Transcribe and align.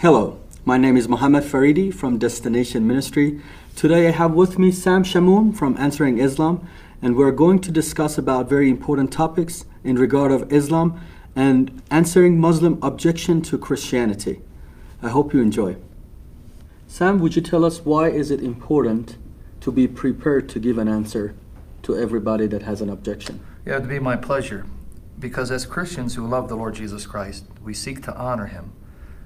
Hello, 0.00 0.38
my 0.64 0.78
name 0.78 0.96
is 0.96 1.08
Mohamad 1.08 1.42
Faridi 1.42 1.92
from 1.92 2.18
Destination 2.18 2.86
Ministry. 2.86 3.40
Today 3.74 4.06
I 4.06 4.12
have 4.12 4.32
with 4.32 4.56
me 4.56 4.70
Sam 4.70 5.02
Shamoun 5.02 5.56
from 5.56 5.76
Answering 5.76 6.18
Islam, 6.18 6.64
and 7.02 7.16
we're 7.16 7.32
going 7.32 7.58
to 7.62 7.72
discuss 7.72 8.16
about 8.16 8.48
very 8.48 8.70
important 8.70 9.12
topics 9.12 9.64
in 9.82 9.96
regard 9.96 10.30
of 10.30 10.52
Islam 10.52 11.00
and 11.34 11.82
answering 11.90 12.38
Muslim 12.38 12.78
objection 12.80 13.42
to 13.42 13.58
Christianity. 13.58 14.40
I 15.02 15.08
hope 15.08 15.34
you 15.34 15.42
enjoy. 15.42 15.74
Sam, 16.86 17.18
would 17.18 17.34
you 17.34 17.42
tell 17.42 17.64
us 17.64 17.84
why 17.84 18.08
is 18.08 18.30
it 18.30 18.40
important 18.40 19.16
to 19.62 19.72
be 19.72 19.88
prepared 19.88 20.48
to 20.50 20.60
give 20.60 20.78
an 20.78 20.86
answer 20.86 21.34
to 21.82 21.98
everybody 21.98 22.46
that 22.46 22.62
has 22.62 22.80
an 22.80 22.88
objection? 22.88 23.40
Yeah, 23.66 23.78
it'd 23.78 23.88
be 23.88 23.98
my 23.98 24.14
pleasure. 24.14 24.64
Because 25.18 25.50
as 25.50 25.66
Christians 25.66 26.14
who 26.14 26.24
love 26.24 26.48
the 26.48 26.56
Lord 26.56 26.76
Jesus 26.76 27.04
Christ, 27.04 27.46
we 27.64 27.74
seek 27.74 28.00
to 28.04 28.16
honor 28.16 28.46
him. 28.46 28.70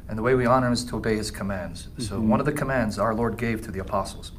And 0.09 0.19
the 0.19 0.23
way 0.23 0.34
we 0.34 0.47
honor 0.47 0.66
him 0.66 0.73
is 0.73 0.84
to 0.87 0.97
obey 0.97 1.16
his 1.16 1.30
commands. 1.30 1.88
So, 1.98 2.16
mm-hmm. 2.16 2.29
one 2.29 2.41
of 2.41 2.47
the 2.47 2.52
commands 2.52 2.98
our 2.98 3.15
Lord 3.15 3.37
gave 3.37 3.62
to 3.62 3.70
the 3.70 3.79
apostles, 3.79 4.33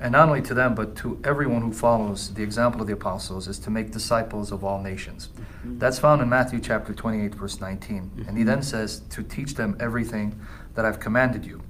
and 0.00 0.12
not 0.12 0.28
only 0.28 0.42
to 0.42 0.54
them, 0.54 0.74
but 0.74 0.96
to 0.96 1.20
everyone 1.24 1.62
who 1.62 1.72
follows 1.72 2.32
the 2.34 2.42
example 2.42 2.80
of 2.80 2.86
the 2.86 2.92
apostles, 2.92 3.48
is 3.48 3.58
to 3.60 3.70
make 3.70 3.90
disciples 3.90 4.50
of 4.52 4.64
all 4.64 4.82
nations. 4.82 5.28
Mm-hmm. 5.28 5.78
That's 5.78 5.98
found 5.98 6.22
in 6.22 6.28
Matthew 6.28 6.60
chapter 6.60 6.94
28, 6.94 7.34
verse 7.34 7.60
19. 7.60 7.98
And 7.98 8.14
he 8.14 8.22
mm-hmm. 8.22 8.44
then 8.44 8.62
says, 8.62 9.00
To 9.10 9.22
teach 9.22 9.54
them 9.54 9.76
everything 9.80 10.40
that 10.74 10.84
I've 10.84 11.00
commanded 11.00 11.44
you. 11.44 11.62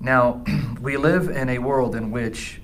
Now, 0.00 0.44
we 0.80 0.96
live 0.96 1.28
in 1.28 1.48
a 1.48 1.58
world 1.58 1.94
in 1.94 2.10
which 2.10 2.60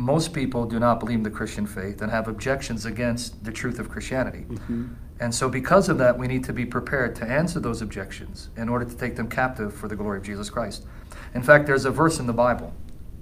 most 0.00 0.32
people 0.32 0.64
do 0.64 0.80
not 0.80 0.98
believe 0.98 1.18
in 1.18 1.22
the 1.22 1.30
Christian 1.30 1.66
faith 1.66 2.00
and 2.00 2.10
have 2.10 2.26
objections 2.26 2.86
against 2.86 3.44
the 3.44 3.52
truth 3.52 3.78
of 3.78 3.90
Christianity. 3.90 4.46
Mm-hmm. 4.48 4.94
And 5.20 5.34
so, 5.34 5.50
because 5.50 5.90
of 5.90 5.98
that, 5.98 6.18
we 6.18 6.26
need 6.26 6.44
to 6.44 6.52
be 6.54 6.64
prepared 6.64 7.14
to 7.16 7.26
answer 7.26 7.60
those 7.60 7.82
objections 7.82 8.48
in 8.56 8.70
order 8.70 8.86
to 8.86 8.96
take 8.96 9.16
them 9.16 9.28
captive 9.28 9.74
for 9.74 9.86
the 9.86 9.96
glory 9.96 10.16
of 10.16 10.24
Jesus 10.24 10.48
Christ. 10.48 10.86
In 11.34 11.42
fact, 11.42 11.66
there's 11.66 11.84
a 11.84 11.90
verse 11.90 12.18
in 12.18 12.26
the 12.26 12.32
Bible 12.32 12.72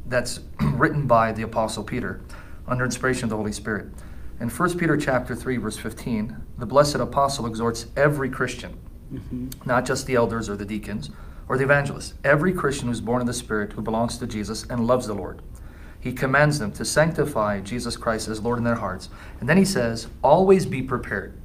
that's 0.06 0.40
written 0.60 1.08
by 1.08 1.32
the 1.32 1.42
Apostle 1.42 1.82
Peter 1.82 2.20
under 2.68 2.84
inspiration 2.84 3.24
of 3.24 3.30
the 3.30 3.36
Holy 3.36 3.52
Spirit. 3.52 3.88
In 4.40 4.48
1 4.48 4.78
Peter 4.78 4.96
chapter 4.96 5.34
3, 5.34 5.56
verse 5.56 5.76
15, 5.76 6.36
the 6.58 6.66
blessed 6.66 6.96
apostle 6.96 7.46
exhorts 7.46 7.86
every 7.96 8.30
Christian, 8.30 8.78
mm-hmm. 9.12 9.48
not 9.66 9.84
just 9.84 10.06
the 10.06 10.14
elders 10.14 10.48
or 10.48 10.54
the 10.54 10.64
deacons 10.64 11.10
or 11.48 11.58
the 11.58 11.64
evangelists, 11.64 12.14
every 12.22 12.52
Christian 12.52 12.86
who's 12.86 13.00
born 13.00 13.20
of 13.20 13.26
the 13.26 13.34
Spirit, 13.34 13.72
who 13.72 13.82
belongs 13.82 14.18
to 14.18 14.28
Jesus 14.28 14.64
and 14.70 14.86
loves 14.86 15.08
the 15.08 15.14
Lord. 15.14 15.42
He 16.00 16.12
commands 16.12 16.58
them 16.58 16.72
to 16.72 16.84
sanctify 16.84 17.60
Jesus 17.60 17.96
Christ 17.96 18.28
as 18.28 18.40
Lord 18.40 18.58
in 18.58 18.64
their 18.64 18.76
hearts. 18.76 19.08
And 19.40 19.48
then 19.48 19.56
he 19.56 19.64
says, 19.64 20.06
always 20.22 20.64
be 20.64 20.82
prepared. 20.82 21.36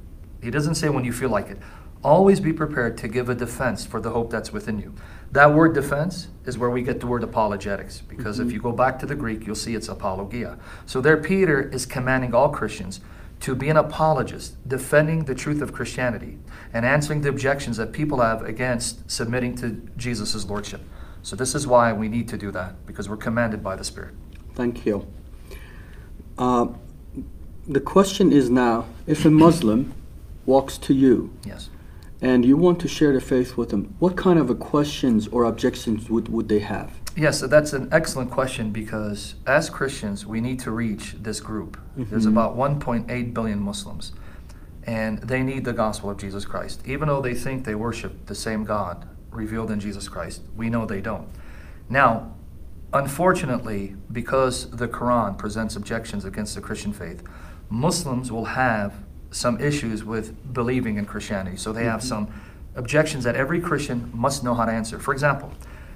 He 0.42 0.50
doesn't 0.50 0.76
say 0.76 0.88
when 0.88 1.04
you 1.04 1.12
feel 1.12 1.30
like 1.30 1.48
it. 1.48 1.58
Always 2.02 2.38
be 2.38 2.52
prepared 2.52 2.98
to 2.98 3.08
give 3.08 3.28
a 3.28 3.34
defense 3.34 3.86
for 3.86 4.00
the 4.00 4.10
hope 4.10 4.30
that's 4.30 4.52
within 4.52 4.78
you. 4.78 4.94
That 5.32 5.54
word 5.54 5.74
defense 5.74 6.28
is 6.44 6.58
where 6.58 6.70
we 6.70 6.82
get 6.82 7.00
the 7.00 7.06
word 7.06 7.24
apologetics, 7.24 8.02
because 8.02 8.38
if 8.38 8.46
mm-hmm. 8.46 8.54
you 8.54 8.62
go 8.62 8.72
back 8.72 8.98
to 8.98 9.06
the 9.06 9.14
Greek, 9.14 9.46
you'll 9.46 9.56
see 9.56 9.74
it's 9.74 9.88
apologia. 9.88 10.58
So 10.86 11.00
there, 11.00 11.16
Peter 11.16 11.62
is 11.70 11.86
commanding 11.86 12.34
all 12.34 12.50
Christians 12.50 13.00
to 13.40 13.54
be 13.54 13.68
an 13.70 13.76
apologist, 13.76 14.56
defending 14.68 15.24
the 15.24 15.34
truth 15.34 15.60
of 15.60 15.72
Christianity 15.72 16.38
and 16.72 16.86
answering 16.86 17.22
the 17.22 17.30
objections 17.30 17.78
that 17.78 17.92
people 17.92 18.20
have 18.20 18.42
against 18.42 19.10
submitting 19.10 19.56
to 19.56 19.82
Jesus' 19.96 20.44
lordship. 20.44 20.82
So 21.22 21.36
this 21.36 21.54
is 21.54 21.66
why 21.66 21.92
we 21.92 22.08
need 22.08 22.28
to 22.28 22.36
do 22.36 22.50
that, 22.52 22.86
because 22.86 23.08
we're 23.08 23.16
commanded 23.16 23.62
by 23.62 23.76
the 23.76 23.84
Spirit. 23.84 24.14
Thank 24.54 24.86
you. 24.86 25.06
Uh, 26.38 26.68
the 27.66 27.80
question 27.80 28.32
is 28.32 28.50
now 28.50 28.86
if 29.06 29.24
a 29.24 29.30
Muslim 29.30 29.92
walks 30.46 30.76
to 30.78 30.92
you 30.94 31.32
Yes. 31.44 31.70
and 32.20 32.44
you 32.44 32.56
want 32.56 32.78
to 32.80 32.88
share 32.88 33.12
the 33.12 33.20
faith 33.20 33.56
with 33.56 33.70
them, 33.70 33.94
what 33.98 34.16
kind 34.16 34.38
of 34.38 34.50
a 34.50 34.54
questions 34.54 35.26
or 35.28 35.44
objections 35.44 36.10
would, 36.10 36.28
would 36.28 36.48
they 36.48 36.58
have? 36.60 36.92
Yes, 37.16 37.38
so 37.40 37.46
that's 37.46 37.72
an 37.72 37.88
excellent 37.92 38.30
question 38.30 38.70
because 38.70 39.36
as 39.46 39.70
Christians, 39.70 40.26
we 40.26 40.40
need 40.40 40.58
to 40.60 40.72
reach 40.72 41.14
this 41.20 41.40
group. 41.40 41.78
There's 41.96 42.26
about 42.26 42.56
1.8 42.56 43.32
billion 43.32 43.60
Muslims, 43.60 44.12
and 44.82 45.18
they 45.20 45.42
need 45.44 45.64
the 45.64 45.72
gospel 45.72 46.10
of 46.10 46.18
Jesus 46.18 46.44
Christ. 46.44 46.82
Even 46.84 47.06
though 47.06 47.20
they 47.22 47.34
think 47.34 47.64
they 47.64 47.76
worship 47.76 48.26
the 48.26 48.34
same 48.34 48.64
God 48.64 49.06
revealed 49.30 49.70
in 49.70 49.78
Jesus 49.78 50.08
Christ, 50.08 50.42
we 50.56 50.68
know 50.68 50.86
they 50.86 51.00
don't. 51.00 51.28
Now, 51.88 52.32
unfortunately, 52.94 53.96
because 54.12 54.70
the 54.70 54.88
Quran 54.88 55.36
presents 55.36 55.76
objections 55.76 56.24
against 56.24 56.54
the 56.54 56.60
Christian 56.60 56.92
faith, 56.92 57.22
Muslims 57.68 58.30
will 58.30 58.44
have 58.46 58.94
some 59.30 59.60
issues 59.60 60.04
with 60.04 60.54
believing 60.54 60.96
in 60.96 61.04
Christianity. 61.04 61.56
So 61.56 61.72
they 61.72 61.84
have 61.84 62.00
mm-hmm. 62.00 62.08
some 62.08 62.42
objections 62.76 63.24
that 63.24 63.34
every 63.34 63.60
Christian 63.60 64.10
must 64.14 64.44
know 64.44 64.54
how 64.54 64.64
to 64.64 64.72
answer. 64.72 64.98
For 64.98 65.12
example, 65.12 65.52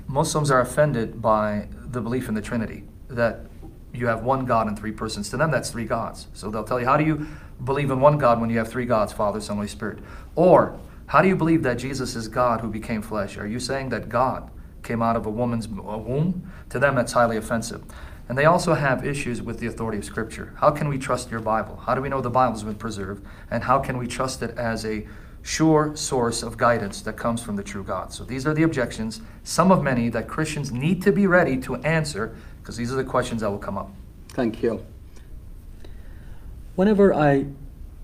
Muslims 0.09 0.50
are 0.50 0.60
offended 0.60 1.22
by 1.22 1.69
the 1.72 2.00
belief 2.00 2.28
in 2.28 2.34
the 2.34 2.42
Trinity, 2.42 2.84
that 3.09 3.41
you 3.92 4.06
have 4.06 4.22
one 4.22 4.44
God 4.44 4.66
and 4.66 4.78
three 4.78 4.92
persons. 4.92 5.30
To 5.30 5.36
them, 5.36 5.50
that's 5.50 5.70
three 5.70 5.84
gods. 5.84 6.26
So 6.34 6.50
they'll 6.50 6.65
tell 6.65 6.80
you, 6.80 6.86
how 6.86 6.97
do 6.97 7.04
you 7.04 7.26
believe 7.65 7.91
in 7.91 8.00
one 8.00 8.19
God 8.19 8.41
when 8.41 8.50
you 8.50 8.59
have 8.59 8.69
three 8.69 8.86
gods, 8.86 9.12
Father, 9.12 9.41
Son, 9.41 9.56
Holy 9.56 9.69
Spirit? 9.69 9.98
Or, 10.34 10.78
how 11.06 11.22
do 11.22 11.28
you 11.28 11.36
believe 11.36 11.62
that 11.62 11.78
Jesus 11.78 12.16
is 12.16 12.28
God 12.28 12.60
who 12.60 12.69
became 12.69 13.03
flesh? 13.03 13.38
Are 13.38 13.47
you 13.47 13.60
saying 13.60 13.91
that 13.91 14.09
God 14.09 14.50
came 14.88 15.03
out 15.03 15.16
of 15.16 15.26
a 15.26 15.31
woman's 15.31 15.69
womb? 15.69 16.50
To 16.71 16.78
them, 16.78 16.94
that's 16.97 17.12
highly 17.12 17.37
offensive. 17.37 17.84
And 18.28 18.37
they 18.37 18.47
also 18.47 18.75
have 18.75 19.06
issues 19.06 19.41
with 19.43 19.60
the 19.60 19.66
authority 19.66 19.99
of 19.99 20.04
Scripture. 20.04 20.54
How 20.56 20.71
can 20.71 20.88
we 20.88 20.99
trust 20.99 21.31
your 21.31 21.41
Bible? 21.41 21.76
How 21.76 21.94
do 21.94 22.00
we 22.00 22.09
know 22.09 22.22
the 22.22 22.31
Bible's 22.31 22.62
been 22.62 22.75
preserved? 22.75 23.25
And 23.50 23.62
how 23.62 23.78
can 23.78 23.98
we 23.98 24.06
trust 24.06 24.43
it 24.43 24.56
as 24.56 24.84
a 24.84 25.06
sure 25.43 25.94
source 25.94 26.43
of 26.43 26.56
guidance 26.56 27.03
that 27.03 27.16
comes 27.16 27.43
from 27.43 27.56
the 27.56 27.62
true 27.62 27.84
God? 27.84 28.12
So 28.12 28.25
these 28.25 28.47
are 28.47 28.54
the 28.54 28.62
objections, 28.62 29.21
some 29.44 29.71
of 29.71 29.82
many 29.82 30.09
that 30.09 30.27
Christians 30.27 30.72
need 30.72 31.03
to 31.03 31.12
be 31.12 31.27
ready 31.27 31.59
to 31.59 31.77
answer, 31.77 32.34
because 32.60 32.77
these 32.77 32.93
are 32.93 32.97
the 32.97 33.04
questions 33.04 33.43
that 33.43 33.50
will 33.50 33.59
come 33.59 33.78
up. 33.78 33.91
Thank 34.31 34.62
you. 34.62 34.84
Whenever 36.75 37.15
I 37.15 37.47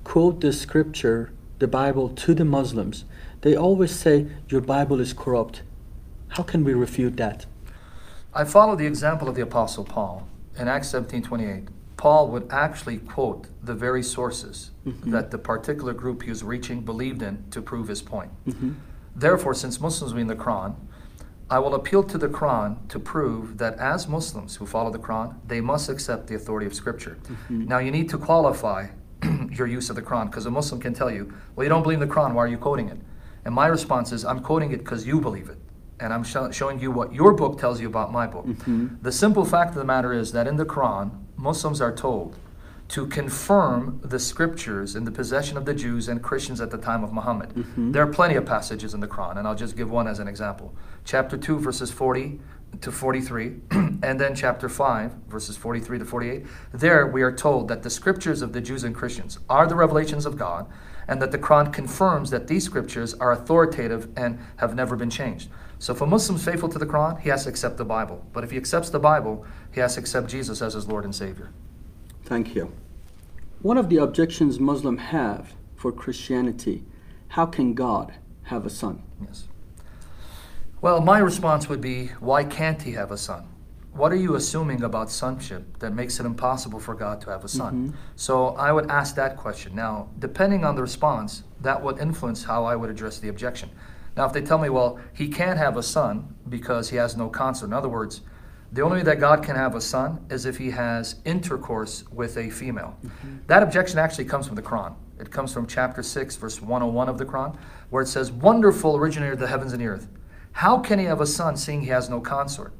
quote 0.04 0.40
the 0.40 0.52
scripture, 0.52 1.32
the 1.58 1.68
Bible, 1.68 2.08
to 2.08 2.34
the 2.34 2.44
Muslims, 2.44 3.04
they 3.42 3.54
always 3.54 3.94
say, 3.94 4.26
Your 4.48 4.60
Bible 4.60 5.00
is 5.00 5.12
corrupt. 5.12 5.62
How 6.34 6.42
can 6.42 6.64
we 6.64 6.74
refute 6.74 7.16
that? 7.18 7.46
I 8.34 8.42
follow 8.42 8.74
the 8.74 8.86
example 8.86 9.28
of 9.28 9.36
the 9.36 9.42
Apostle 9.42 9.84
Paul. 9.84 10.26
In 10.58 10.66
Acts 10.66 10.88
17 10.88 11.22
28, 11.22 11.68
Paul 11.96 12.26
would 12.28 12.48
actually 12.50 12.98
quote 12.98 13.46
the 13.62 13.72
very 13.72 14.02
sources 14.02 14.72
mm-hmm. 14.84 15.12
that 15.12 15.30
the 15.30 15.38
particular 15.38 15.92
group 15.92 16.24
he 16.24 16.30
was 16.30 16.42
reaching 16.42 16.80
believed 16.80 17.22
in 17.22 17.44
to 17.52 17.62
prove 17.62 17.86
his 17.86 18.02
point. 18.02 18.32
Mm-hmm. 18.48 18.72
Therefore, 19.14 19.54
since 19.54 19.80
Muslims 19.80 20.12
read 20.12 20.26
the 20.26 20.34
Quran, 20.34 20.74
I 21.48 21.60
will 21.60 21.76
appeal 21.76 22.02
to 22.02 22.18
the 22.18 22.28
Quran 22.28 22.88
to 22.88 22.98
prove 22.98 23.58
that 23.58 23.78
as 23.78 24.08
Muslims 24.08 24.56
who 24.56 24.66
follow 24.66 24.90
the 24.90 24.98
Quran, 24.98 25.36
they 25.46 25.60
must 25.60 25.88
accept 25.88 26.26
the 26.26 26.34
authority 26.34 26.66
of 26.66 26.74
Scripture. 26.74 27.16
Mm-hmm. 27.22 27.66
Now, 27.66 27.78
you 27.78 27.92
need 27.92 28.08
to 28.08 28.18
qualify 28.18 28.88
your 29.52 29.68
use 29.68 29.88
of 29.88 29.94
the 29.94 30.02
Quran 30.02 30.32
because 30.32 30.46
a 30.46 30.50
Muslim 30.50 30.80
can 30.80 30.94
tell 30.94 31.12
you, 31.12 31.32
well, 31.54 31.62
you 31.64 31.68
don't 31.68 31.84
believe 31.84 32.00
the 32.00 32.08
Quran, 32.08 32.34
why 32.34 32.42
are 32.42 32.48
you 32.48 32.58
quoting 32.58 32.88
it? 32.88 32.98
And 33.44 33.54
my 33.54 33.68
response 33.68 34.10
is, 34.10 34.24
I'm 34.24 34.40
quoting 34.40 34.72
it 34.72 34.78
because 34.78 35.06
you 35.06 35.20
believe 35.20 35.48
it. 35.48 35.58
And 36.00 36.12
I'm 36.12 36.24
sho- 36.24 36.50
showing 36.50 36.80
you 36.80 36.90
what 36.90 37.12
your 37.12 37.32
book 37.32 37.58
tells 37.58 37.80
you 37.80 37.86
about 37.86 38.12
my 38.12 38.26
book. 38.26 38.46
Mm-hmm. 38.46 38.96
The 39.02 39.12
simple 39.12 39.44
fact 39.44 39.70
of 39.70 39.76
the 39.76 39.84
matter 39.84 40.12
is 40.12 40.32
that 40.32 40.46
in 40.46 40.56
the 40.56 40.66
Quran, 40.66 41.10
Muslims 41.36 41.80
are 41.80 41.94
told 41.94 42.36
to 42.88 43.06
confirm 43.06 44.00
the 44.04 44.18
scriptures 44.18 44.94
in 44.94 45.04
the 45.04 45.10
possession 45.10 45.56
of 45.56 45.64
the 45.64 45.74
Jews 45.74 46.08
and 46.08 46.22
Christians 46.22 46.60
at 46.60 46.70
the 46.70 46.78
time 46.78 47.02
of 47.02 47.12
Muhammad. 47.12 47.50
Mm-hmm. 47.50 47.92
There 47.92 48.02
are 48.02 48.12
plenty 48.12 48.34
of 48.34 48.44
passages 48.44 48.92
in 48.92 49.00
the 49.00 49.08
Quran, 49.08 49.38
and 49.38 49.48
I'll 49.48 49.54
just 49.54 49.76
give 49.76 49.90
one 49.90 50.06
as 50.06 50.18
an 50.18 50.28
example. 50.28 50.74
Chapter 51.04 51.36
2, 51.36 51.58
verses 51.58 51.90
40 51.90 52.40
to 52.80 52.92
43, 52.92 53.56
and 53.70 54.20
then 54.20 54.34
chapter 54.34 54.68
5, 54.68 55.12
verses 55.28 55.56
43 55.56 56.00
to 56.00 56.04
48. 56.04 56.46
There 56.72 57.06
we 57.06 57.22
are 57.22 57.32
told 57.32 57.68
that 57.68 57.82
the 57.82 57.90
scriptures 57.90 58.42
of 58.42 58.52
the 58.52 58.60
Jews 58.60 58.84
and 58.84 58.94
Christians 58.94 59.38
are 59.48 59.66
the 59.66 59.76
revelations 59.76 60.26
of 60.26 60.36
God, 60.36 60.66
and 61.08 61.20
that 61.20 61.32
the 61.32 61.38
Quran 61.38 61.72
confirms 61.72 62.30
that 62.30 62.46
these 62.46 62.64
scriptures 62.64 63.14
are 63.14 63.32
authoritative 63.32 64.08
and 64.16 64.38
have 64.56 64.74
never 64.74 64.96
been 64.96 65.10
changed. 65.10 65.48
So 65.78 65.92
if 65.92 66.00
a 66.00 66.06
Muslim 66.06 66.36
is 66.36 66.44
faithful 66.44 66.68
to 66.70 66.78
the 66.78 66.86
Quran, 66.86 67.20
he 67.20 67.28
has 67.28 67.44
to 67.44 67.50
accept 67.50 67.76
the 67.76 67.84
Bible. 67.84 68.24
But 68.32 68.44
if 68.44 68.50
he 68.50 68.56
accepts 68.56 68.90
the 68.90 68.98
Bible, 68.98 69.44
he 69.72 69.80
has 69.80 69.94
to 69.94 70.00
accept 70.00 70.28
Jesus 70.28 70.62
as 70.62 70.74
his 70.74 70.88
Lord 70.88 71.04
and 71.04 71.14
Savior. 71.14 71.50
Thank 72.24 72.54
you. 72.54 72.72
One 73.60 73.76
of 73.76 73.88
the 73.88 73.98
objections 73.98 74.58
Muslims 74.58 75.00
have 75.00 75.54
for 75.76 75.92
Christianity, 75.92 76.84
how 77.28 77.46
can 77.46 77.74
God 77.74 78.14
have 78.44 78.64
a 78.64 78.70
son? 78.70 79.02
Yes. 79.20 79.48
Well, 80.80 81.00
my 81.00 81.18
response 81.18 81.68
would 81.68 81.80
be 81.80 82.08
why 82.20 82.44
can't 82.44 82.82
he 82.82 82.92
have 82.92 83.10
a 83.10 83.16
son? 83.16 83.46
What 83.94 84.10
are 84.12 84.16
you 84.16 84.34
assuming 84.34 84.82
about 84.82 85.08
sonship 85.08 85.78
that 85.78 85.94
makes 85.94 86.18
it 86.18 86.26
impossible 86.26 86.80
for 86.80 86.94
God 86.94 87.20
to 87.22 87.30
have 87.30 87.44
a 87.44 87.48
son? 87.48 87.74
Mm-hmm. 87.74 87.96
So 88.16 88.48
I 88.56 88.72
would 88.72 88.90
ask 88.90 89.14
that 89.14 89.36
question. 89.36 89.76
Now, 89.76 90.08
depending 90.18 90.64
on 90.64 90.74
the 90.74 90.82
response, 90.82 91.44
that 91.60 91.80
would 91.80 91.98
influence 91.98 92.42
how 92.42 92.64
I 92.64 92.74
would 92.74 92.90
address 92.90 93.20
the 93.20 93.28
objection. 93.28 93.70
Now, 94.16 94.26
if 94.26 94.32
they 94.32 94.42
tell 94.42 94.58
me, 94.58 94.68
well, 94.68 94.98
he 95.12 95.28
can't 95.28 95.58
have 95.58 95.76
a 95.76 95.82
son 95.82 96.34
because 96.48 96.90
he 96.90 96.96
has 96.96 97.16
no 97.16 97.28
consort, 97.28 97.68
in 97.70 97.72
other 97.72 97.88
words, 97.88 98.22
the 98.72 98.82
only 98.82 98.98
way 98.98 99.02
that 99.04 99.20
God 99.20 99.44
can 99.44 99.54
have 99.54 99.76
a 99.76 99.80
son 99.80 100.26
is 100.28 100.44
if 100.44 100.58
he 100.58 100.70
has 100.72 101.16
intercourse 101.24 102.02
with 102.10 102.36
a 102.36 102.50
female. 102.50 102.96
Mm-hmm. 103.04 103.36
That 103.46 103.62
objection 103.62 104.00
actually 104.00 104.24
comes 104.24 104.48
from 104.48 104.56
the 104.56 104.62
Quran. 104.62 104.96
It 105.20 105.30
comes 105.30 105.52
from 105.52 105.68
chapter 105.68 106.02
6, 106.02 106.34
verse 106.34 106.60
101 106.60 107.08
of 107.08 107.18
the 107.18 107.24
Quran, 107.24 107.56
where 107.90 108.02
it 108.02 108.08
says, 108.08 108.32
Wonderful 108.32 108.96
originator 108.96 109.34
of 109.34 109.38
the 109.38 109.46
heavens 109.46 109.72
and 109.72 109.80
the 109.80 109.86
earth. 109.86 110.08
How 110.50 110.78
can 110.78 110.98
he 110.98 111.04
have 111.04 111.20
a 111.20 111.26
son 111.26 111.56
seeing 111.56 111.82
he 111.82 111.88
has 111.88 112.10
no 112.10 112.20
consort? 112.20 112.72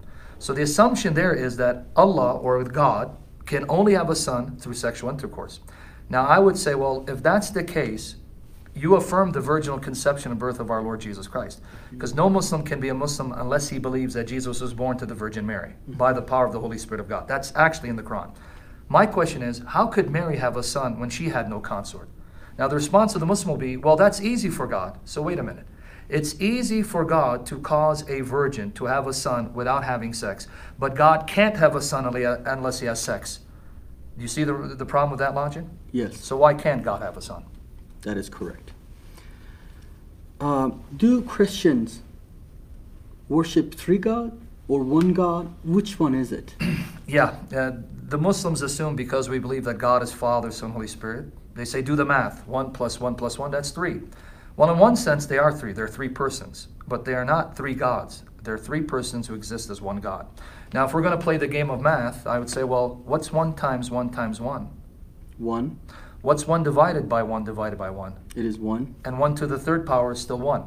So 0.44 0.52
the 0.52 0.60
assumption 0.60 1.14
there 1.14 1.32
is 1.32 1.56
that 1.56 1.86
Allah 1.96 2.34
or 2.34 2.62
God 2.64 3.16
can 3.46 3.64
only 3.66 3.94
have 3.94 4.10
a 4.10 4.14
son 4.14 4.58
through 4.58 4.74
sexual 4.74 5.08
intercourse. 5.08 5.60
Now 6.10 6.26
I 6.26 6.38
would 6.38 6.58
say, 6.58 6.74
well, 6.74 7.02
if 7.08 7.22
that's 7.22 7.48
the 7.48 7.64
case, 7.64 8.16
you 8.74 8.94
affirm 8.96 9.32
the 9.32 9.40
virginal 9.40 9.78
conception 9.78 10.32
and 10.32 10.38
birth 10.38 10.60
of 10.60 10.70
our 10.70 10.82
Lord 10.82 11.00
Jesus 11.00 11.26
Christ. 11.26 11.62
Because 11.90 12.14
no 12.14 12.28
Muslim 12.28 12.62
can 12.62 12.78
be 12.78 12.90
a 12.90 12.94
Muslim 12.94 13.32
unless 13.32 13.70
he 13.70 13.78
believes 13.78 14.12
that 14.12 14.24
Jesus 14.24 14.60
was 14.60 14.74
born 14.74 14.98
to 14.98 15.06
the 15.06 15.14
Virgin 15.14 15.46
Mary 15.46 15.76
by 15.88 16.12
the 16.12 16.20
power 16.20 16.44
of 16.44 16.52
the 16.52 16.60
Holy 16.60 16.76
Spirit 16.76 17.00
of 17.00 17.08
God. 17.08 17.26
That's 17.26 17.50
actually 17.56 17.88
in 17.88 17.96
the 17.96 18.02
Quran. 18.02 18.30
My 18.90 19.06
question 19.06 19.42
is, 19.42 19.62
how 19.68 19.86
could 19.86 20.10
Mary 20.10 20.36
have 20.36 20.58
a 20.58 20.62
son 20.62 21.00
when 21.00 21.08
she 21.08 21.30
had 21.30 21.48
no 21.48 21.58
consort? 21.58 22.10
Now, 22.58 22.68
the 22.68 22.76
response 22.76 23.14
of 23.14 23.20
the 23.20 23.26
Muslim 23.26 23.48
will 23.48 23.56
be, 23.56 23.78
well, 23.78 23.96
that's 23.96 24.20
easy 24.20 24.50
for 24.50 24.66
God. 24.66 24.98
So, 25.06 25.22
wait 25.22 25.38
a 25.38 25.42
minute. 25.42 25.66
It's 26.14 26.40
easy 26.40 26.84
for 26.84 27.04
God 27.04 27.44
to 27.46 27.58
cause 27.58 28.08
a 28.08 28.20
virgin 28.20 28.70
to 28.74 28.84
have 28.84 29.08
a 29.08 29.12
son 29.12 29.52
without 29.52 29.82
having 29.82 30.14
sex, 30.14 30.46
but 30.78 30.94
God 30.94 31.26
can't 31.26 31.56
have 31.56 31.74
a 31.74 31.82
son 31.82 32.06
unless 32.46 32.78
he 32.78 32.86
has 32.86 33.02
sex. 33.02 33.40
Do 34.16 34.22
you 34.22 34.28
see 34.28 34.44
the, 34.44 34.52
the 34.52 34.86
problem 34.86 35.10
with 35.10 35.18
that 35.18 35.34
logic? 35.34 35.64
Yes. 35.90 36.20
So, 36.20 36.36
why 36.36 36.54
can't 36.54 36.84
God 36.84 37.02
have 37.02 37.16
a 37.16 37.20
son? 37.20 37.44
That 38.02 38.16
is 38.16 38.28
correct. 38.28 38.70
Uh, 40.40 40.70
do 40.96 41.20
Christians 41.22 42.02
worship 43.28 43.74
three 43.74 43.98
God 43.98 44.38
or 44.68 44.84
one 44.84 45.14
God? 45.14 45.52
Which 45.64 45.98
one 45.98 46.14
is 46.14 46.30
it? 46.30 46.54
yeah, 47.08 47.34
uh, 47.52 47.72
the 48.06 48.18
Muslims 48.18 48.62
assume 48.62 48.94
because 48.94 49.28
we 49.28 49.40
believe 49.40 49.64
that 49.64 49.78
God 49.78 50.00
is 50.00 50.12
Father, 50.12 50.52
Son, 50.52 50.70
Holy 50.70 50.86
Spirit, 50.86 51.26
they 51.56 51.64
say 51.64 51.82
do 51.82 51.96
the 51.96 52.04
math. 52.04 52.46
One 52.46 52.70
plus 52.70 53.00
one 53.00 53.16
plus 53.16 53.36
one, 53.36 53.50
that's 53.50 53.70
three. 53.72 54.00
Well, 54.56 54.70
in 54.70 54.78
one 54.78 54.96
sense, 54.96 55.26
they 55.26 55.38
are 55.38 55.52
three. 55.52 55.72
They're 55.72 55.88
three 55.88 56.08
persons, 56.08 56.68
but 56.86 57.04
they 57.04 57.14
are 57.14 57.24
not 57.24 57.56
three 57.56 57.74
gods. 57.74 58.22
They're 58.42 58.58
three 58.58 58.82
persons 58.82 59.26
who 59.26 59.34
exist 59.34 59.70
as 59.70 59.80
one 59.80 60.00
God. 60.00 60.26
Now, 60.72 60.84
if 60.84 60.92
we're 60.92 61.02
going 61.02 61.16
to 61.16 61.24
play 61.24 61.36
the 61.36 61.48
game 61.48 61.70
of 61.70 61.80
math, 61.80 62.26
I 62.26 62.38
would 62.38 62.50
say, 62.50 62.62
well, 62.62 63.02
what's 63.04 63.32
one 63.32 63.54
times 63.54 63.90
one 63.90 64.10
times 64.10 64.40
one? 64.40 64.70
One. 65.38 65.78
What's 66.24 66.46
1 66.46 66.62
divided 66.62 67.06
by 67.06 67.22
1 67.22 67.44
divided 67.44 67.78
by 67.78 67.90
1? 67.90 68.14
It 68.34 68.46
is 68.46 68.58
1. 68.58 68.94
And 69.04 69.18
1 69.18 69.34
to 69.34 69.46
the 69.46 69.58
third 69.58 69.86
power 69.86 70.12
is 70.12 70.20
still 70.20 70.38
1. 70.38 70.64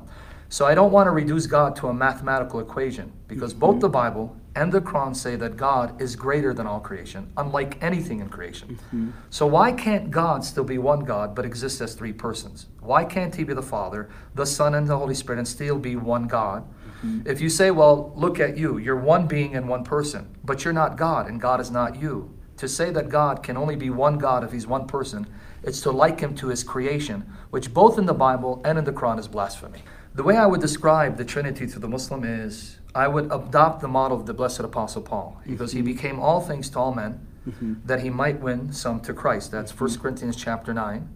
So 0.49 0.67
I 0.67 0.75
don't 0.75 0.91
want 0.91 1.07
to 1.07 1.11
reduce 1.11 1.47
God 1.47 1.75
to 1.77 1.87
a 1.87 1.93
mathematical 1.95 2.59
equation 2.59 3.11
because 3.27 3.53
mm-hmm. 3.53 3.61
both 3.61 3.79
the 3.79 3.89
Bible 3.89 4.37
and 4.57 4.71
the 4.71 4.81
Quran 4.81 5.15
say 5.15 5.36
that 5.36 5.56
God 5.56 6.01
is 6.01 6.15
greater 6.15 6.54
than 6.54 6.68
all 6.68 6.80
creation, 6.80 7.31
unlike 7.38 7.77
anything 7.81 8.19
in 8.19 8.30
creation. 8.30 8.80
Mm-hmm. 8.88 9.12
So 9.30 9.45
why 9.45 9.71
can't 9.71 10.12
God 10.12 10.44
still 10.44 10.63
be 10.63 10.77
one 10.77 11.01
God 11.06 11.36
but 11.36 11.45
exist 11.45 11.80
as 11.81 11.94
three 11.94 12.13
persons? 12.13 12.65
Why 12.81 13.06
can't 13.06 13.36
He 13.36 13.44
be 13.44 13.54
the 13.54 13.62
Father, 13.62 14.09
the 14.36 14.45
Son, 14.45 14.74
and 14.75 14.88
the 14.88 14.98
Holy 14.98 15.15
Spirit 15.15 15.39
and 15.39 15.48
still 15.48 15.77
be 15.77 15.95
one 15.95 16.27
God? 16.27 16.63
Mm-hmm. 16.63 17.21
If 17.25 17.39
you 17.39 17.50
say, 17.50 17.71
well, 17.71 18.12
look 18.15 18.39
at 18.39 18.57
you, 18.57 18.77
you're 18.77 19.00
one 19.00 19.27
being 19.27 19.56
and 19.56 19.69
one 19.69 19.83
person, 19.83 20.36
but 20.44 20.65
you're 20.65 20.74
not 20.74 20.98
God 20.98 21.30
and 21.30 21.39
God 21.39 21.62
is 21.62 21.71
not 21.71 22.01
you. 22.01 22.33
To 22.57 22.68
say 22.68 22.89
that 22.92 23.09
God 23.09 23.44
can 23.44 23.56
only 23.56 23.75
be 23.75 23.92
one 23.92 24.18
God 24.18 24.44
if 24.44 24.51
He's 24.51 24.65
one 24.65 24.88
person 24.88 25.27
it's 25.63 25.81
to 25.81 25.92
liken 25.92 26.30
him 26.30 26.36
to 26.36 26.48
his 26.48 26.63
creation, 26.63 27.25
which 27.50 27.74
both 27.74 27.98
in 27.98 28.06
the 28.06 28.13
Bible 28.13 28.62
and 28.63 28.77
in 28.77 28.86
the 28.86 28.94
Quran 28.94 29.19
is 29.19 29.27
blasphemy. 29.27 29.83
The 30.15 30.24
way 30.24 30.36
I 30.38 30.45
would 30.45 30.62
describe 30.62 31.18
the 31.18 31.25
Trinity 31.25 31.68
to 31.68 31.80
the 31.80 31.88
Muslim 31.88 32.24
is 32.24 32.77
I 32.97 33.07
would 33.07 33.25
adopt 33.31 33.81
the 33.81 33.88
model 33.88 34.19
of 34.19 34.25
the 34.25 34.33
blessed 34.33 34.61
Apostle 34.61 35.03
Paul, 35.03 35.39
because 35.45 35.69
mm-hmm. 35.69 35.85
he 35.85 35.94
became 35.94 36.19
all 36.19 36.41
things 36.41 36.67
to 36.71 36.79
all 36.79 36.95
men, 36.95 37.27
mm-hmm. 37.47 37.75
that 37.85 38.01
he 38.01 38.09
might 38.09 38.39
win 38.39 38.73
some 38.73 38.99
to 39.01 39.13
Christ. 39.13 39.51
That's 39.51 39.71
1 39.71 39.89
mm-hmm. 39.89 40.01
Corinthians 40.01 40.35
chapter 40.35 40.73
9, 40.73 41.07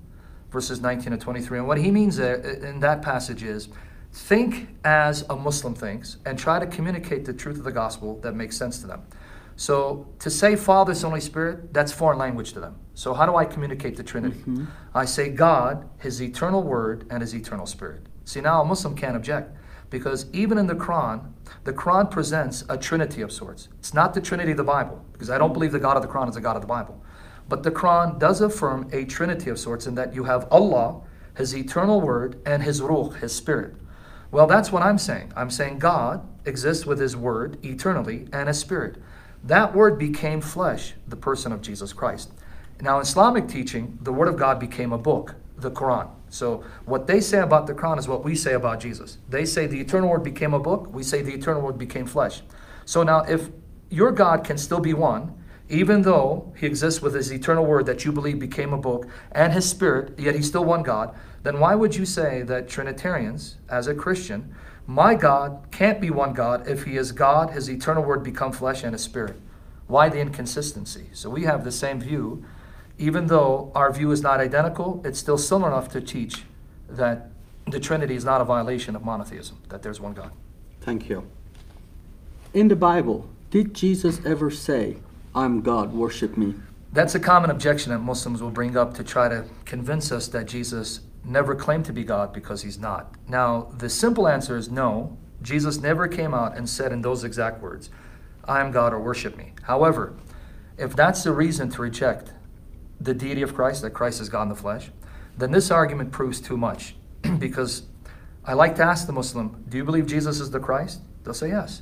verses 0.52 0.80
19 0.80 1.14
to 1.14 1.18
23. 1.18 1.58
And 1.58 1.68
what 1.68 1.80
he 1.80 1.90
means 1.90 2.20
in 2.20 2.82
that 2.82 3.02
passage 3.02 3.42
is 3.42 3.70
think 4.14 4.70
as 4.84 5.24
a 5.28 5.36
Muslim 5.36 5.74
thinks 5.74 6.18
and 6.24 6.38
try 6.38 6.60
to 6.60 6.68
communicate 6.68 7.26
the 7.26 7.34
truth 7.34 7.58
of 7.58 7.64
the 7.64 7.72
gospel 7.72 8.20
that 8.20 8.36
makes 8.36 8.56
sense 8.56 8.80
to 8.82 8.88
them. 8.88 9.02
So 9.56 10.08
to 10.20 10.30
say 10.30 10.56
Father, 10.56 10.94
Son, 10.94 11.10
Holy 11.10 11.22
Spirit, 11.22 11.74
that's 11.74 11.92
foreign 11.92 12.20
language 12.20 12.54
to 12.54 12.60
them. 12.60 12.76
So 12.94 13.16
how 13.16 13.26
do 13.26 13.36
I 13.36 13.46
communicate 13.46 13.98
the 13.98 14.04
Trinity? 14.04 14.40
Mm-hmm. 14.42 14.66
I 14.94 15.06
say 15.06 15.30
God, 15.30 15.90
His 15.98 16.22
eternal 16.22 16.62
Word, 16.62 17.08
and 17.10 17.22
His 17.22 17.34
eternal 17.34 17.66
Spirit. 17.66 18.06
See, 18.26 18.40
now 18.40 18.62
a 18.62 18.66
Muslim 18.66 18.96
can't 18.96 19.16
object 19.16 19.58
because 19.92 20.26
even 20.34 20.58
in 20.58 20.66
the 20.66 20.74
Quran, 20.74 21.32
the 21.66 21.74
Quran 21.74 22.10
presents 22.10 22.64
a 22.68 22.78
Trinity 22.78 23.22
of 23.22 23.32
sorts. 23.32 23.68
It's 23.78 23.94
not 23.94 24.16
the 24.16 24.22
Trinity 24.22 24.52
of 24.52 24.58
the 24.58 24.64
Bible 24.64 25.06
because 25.14 25.30
I 25.30 25.38
don't 25.38 25.54
believe 25.54 25.72
the 25.72 25.80
God 25.80 25.98
of 25.98 26.02
the 26.02 26.10
Quran 26.10 26.30
is 26.30 26.36
the 26.36 26.42
God 26.42 26.56
of 26.56 26.64
the 26.64 26.68
Bible. 26.68 27.00
But 27.48 27.62
the 27.62 27.70
Quran 27.70 28.18
does 28.18 28.42
affirm 28.42 28.90
a 28.92 29.06
Trinity 29.06 29.52
of 29.52 29.60
sorts 29.60 29.86
in 29.86 29.94
that 29.96 30.16
you 30.16 30.24
have 30.24 30.48
Allah, 30.50 31.02
His 31.38 31.56
eternal 31.56 32.02
Word, 32.02 32.42
and 32.46 32.64
His 32.64 32.82
Ruh, 32.82 33.10
His 33.10 33.36
Spirit. 33.36 33.76
Well, 34.32 34.48
that's 34.48 34.72
what 34.72 34.82
I'm 34.82 34.98
saying. 34.98 35.34
I'm 35.36 35.52
saying 35.52 35.80
God 35.80 36.26
exists 36.46 36.86
with 36.86 37.00
His 37.00 37.16
Word 37.16 37.64
eternally 37.64 38.28
and 38.32 38.48
His 38.48 38.58
Spirit. 38.58 38.96
That 39.44 39.76
word 39.76 39.98
became 39.98 40.40
flesh, 40.40 40.94
the 41.08 41.16
person 41.16 41.52
of 41.52 41.62
Jesus 41.62 41.94
Christ. 41.94 42.32
Now, 42.80 43.00
Islamic 43.00 43.48
teaching, 43.48 43.98
the 44.02 44.14
Word 44.14 44.28
of 44.28 44.38
God 44.38 44.60
became 44.60 44.94
a 44.94 44.98
book, 44.98 45.36
the 45.58 45.72
Quran. 45.72 46.10
So, 46.32 46.64
what 46.86 47.06
they 47.06 47.22
say 47.22 47.40
about 47.40 47.68
the 47.68 47.74
Quran 47.74 48.00
is 48.00 48.08
what 48.08 48.24
we 48.24 48.36
say 48.36 48.54
about 48.54 48.80
Jesus. 48.80 49.20
They 49.30 49.46
say 49.46 49.68
the 49.68 49.80
eternal 49.80 50.10
Word 50.10 50.24
became 50.24 50.56
a 50.56 50.60
book, 50.60 50.92
we 50.92 51.04
say 51.04 51.22
the 51.22 51.34
eternal 51.34 51.62
Word 51.62 51.78
became 51.78 52.08
flesh. 52.08 52.42
So, 52.86 53.04
now 53.04 53.20
if 53.20 53.50
your 53.92 54.12
God 54.12 54.44
can 54.44 54.58
still 54.58 54.80
be 54.80 54.94
one, 54.94 55.38
even 55.70 56.02
though 56.02 56.52
he 56.58 56.66
exists 56.66 57.02
with 57.02 57.14
his 57.14 57.32
eternal 57.32 57.66
word 57.66 57.86
that 57.86 58.04
you 58.04 58.12
believe 58.12 58.40
became 58.40 58.74
a 58.74 58.78
book 58.78 59.08
and 59.32 59.54
his 59.54 59.70
spirit, 59.70 60.20
yet 60.20 60.36
he's 60.36 60.48
still 60.48 60.66
one 60.66 60.84
God, 60.84 61.16
then 61.44 61.60
why 61.60 61.76
would 61.76 61.96
you 61.96 62.06
say 62.06 62.42
that 62.44 62.68
Trinitarians, 62.68 63.56
as 63.70 63.88
a 63.88 63.96
Christian, 63.96 64.54
my 64.86 65.16
God 65.16 65.68
can't 65.72 66.02
be 66.02 66.10
one 66.10 66.34
God 66.34 66.68
if 66.68 66.84
he 66.84 66.98
is 66.98 67.12
God, 67.14 67.52
his 67.52 67.70
eternal 67.70 68.04
word 68.04 68.24
become 68.24 68.52
flesh 68.52 68.84
and 68.84 68.94
a 68.94 68.98
spirit. 68.98 69.40
Why 69.88 70.10
the 70.10 70.20
inconsistency? 70.20 71.10
So 71.14 71.30
we 71.30 71.44
have 71.44 71.64
the 71.64 71.72
same 71.72 72.02
view. 72.02 72.46
Even 73.02 73.26
though 73.26 73.72
our 73.74 73.92
view 73.92 74.12
is 74.12 74.22
not 74.22 74.40
identical, 74.40 75.02
it's 75.04 75.18
still 75.18 75.38
similar 75.40 75.70
enough 75.72 75.90
to 75.90 76.00
teach 76.00 76.44
that 76.88 77.32
the 77.66 77.80
Trinity 77.80 78.16
is 78.16 78.24
not 78.24 78.42
a 78.42 78.46
violation 78.46 78.96
of 78.96 79.04
monotheism, 79.04 79.58
that 79.70 79.82
there's 79.82 80.00
one 80.00 80.14
God. 80.14 80.32
Thank 80.82 81.10
you. 81.10 81.28
In 82.54 82.68
the 82.68 82.76
Bible, 82.76 83.28
did 83.50 83.74
Jesus 83.74 84.24
ever 84.24 84.52
say, 84.52 84.98
I'm 85.34 85.62
God, 85.62 85.94
worship 85.94 86.38
me? 86.38 86.54
That's 86.94 87.16
a 87.16 87.20
common 87.20 87.50
objection 87.50 87.92
that 87.92 88.00
Muslims 88.00 88.40
will 88.40 88.52
bring 88.52 88.78
up 88.78 88.94
to 88.94 89.04
try 89.04 89.28
to 89.30 89.46
convince 89.66 90.12
us 90.12 90.28
that 90.28 90.46
Jesus 90.46 91.00
never 91.26 91.56
claimed 91.56 91.86
to 91.86 91.94
be 91.94 92.04
God 92.04 92.32
because 92.32 92.62
he's 92.62 92.78
not. 92.78 93.16
Now, 93.28 93.72
the 93.80 93.90
simple 93.90 94.28
answer 94.28 94.58
is 94.58 94.70
no. 94.70 95.18
Jesus 95.42 95.80
never 95.80 96.08
came 96.08 96.36
out 96.36 96.56
and 96.56 96.70
said 96.70 96.92
in 96.92 97.02
those 97.02 97.24
exact 97.24 97.64
words, 97.64 97.90
I 98.46 98.60
am 98.60 98.70
God 98.70 98.94
or 98.94 99.00
worship 99.00 99.38
me. 99.38 99.54
However, 99.64 100.14
if 100.78 100.96
that's 100.96 101.24
the 101.24 101.32
reason 101.32 101.68
to 101.72 101.82
reject 101.82 102.34
the 103.02 103.14
deity 103.14 103.42
of 103.42 103.56
Christ, 103.56 103.82
that 103.82 103.92
Christ 103.92 104.22
is 104.22 104.30
God 104.30 104.44
in 104.44 104.50
the 104.50 104.56
flesh, 104.56 104.92
then 105.38 105.52
this 105.52 105.72
argument 105.72 106.12
proves 106.12 106.40
too 106.40 106.58
much. 106.58 106.96
because 107.40 107.84
I 108.46 108.54
like 108.54 108.76
to 108.78 108.84
ask 108.84 109.06
the 109.08 109.14
Muslim, 109.14 109.64
do 109.70 109.78
you 109.78 109.84
believe 109.84 110.08
Jesus 110.08 110.40
is 110.40 110.52
the 110.52 110.60
Christ? 110.60 111.02
They'll 111.24 111.34
say 111.34 111.50
yes. 111.50 111.82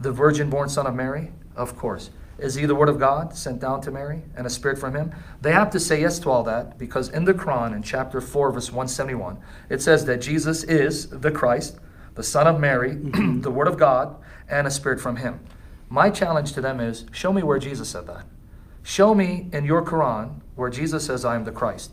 The 0.00 0.12
virgin 0.12 0.50
born 0.50 0.68
son 0.68 0.86
of 0.86 0.94
Mary? 0.94 1.32
Of 1.54 1.76
course. 1.76 2.10
Is 2.38 2.56
he 2.56 2.66
the 2.66 2.74
Word 2.74 2.88
of 2.88 2.98
God 2.98 3.36
sent 3.36 3.60
down 3.60 3.80
to 3.82 3.90
Mary 3.90 4.22
and 4.36 4.46
a 4.46 4.50
Spirit 4.50 4.78
from 4.78 4.94
him? 4.94 5.12
They 5.40 5.52
have 5.52 5.70
to 5.70 5.80
say 5.80 6.00
yes 6.00 6.18
to 6.20 6.30
all 6.30 6.42
that 6.44 6.76
because 6.78 7.08
in 7.08 7.24
the 7.24 7.34
Quran, 7.34 7.74
in 7.74 7.82
chapter 7.82 8.20
4, 8.20 8.50
verse 8.50 8.70
171, 8.70 9.38
it 9.68 9.80
says 9.80 10.04
that 10.06 10.20
Jesus 10.20 10.64
is 10.64 11.08
the 11.08 11.30
Christ, 11.30 11.78
the 12.14 12.22
Son 12.22 12.48
of 12.48 12.58
Mary, 12.58 12.94
the 12.94 13.50
Word 13.50 13.68
of 13.68 13.78
God, 13.78 14.16
and 14.48 14.66
a 14.66 14.70
Spirit 14.70 15.00
from 15.00 15.16
him. 15.16 15.40
My 15.88 16.10
challenge 16.10 16.52
to 16.54 16.60
them 16.60 16.80
is 16.80 17.04
show 17.12 17.32
me 17.32 17.42
where 17.42 17.58
Jesus 17.58 17.90
said 17.90 18.06
that. 18.08 18.24
Show 18.82 19.14
me 19.14 19.48
in 19.52 19.64
your 19.64 19.84
Quran 19.84 20.40
where 20.54 20.70
Jesus 20.70 21.06
says, 21.06 21.24
I 21.24 21.34
am 21.34 21.44
the 21.44 21.52
Christ. 21.52 21.92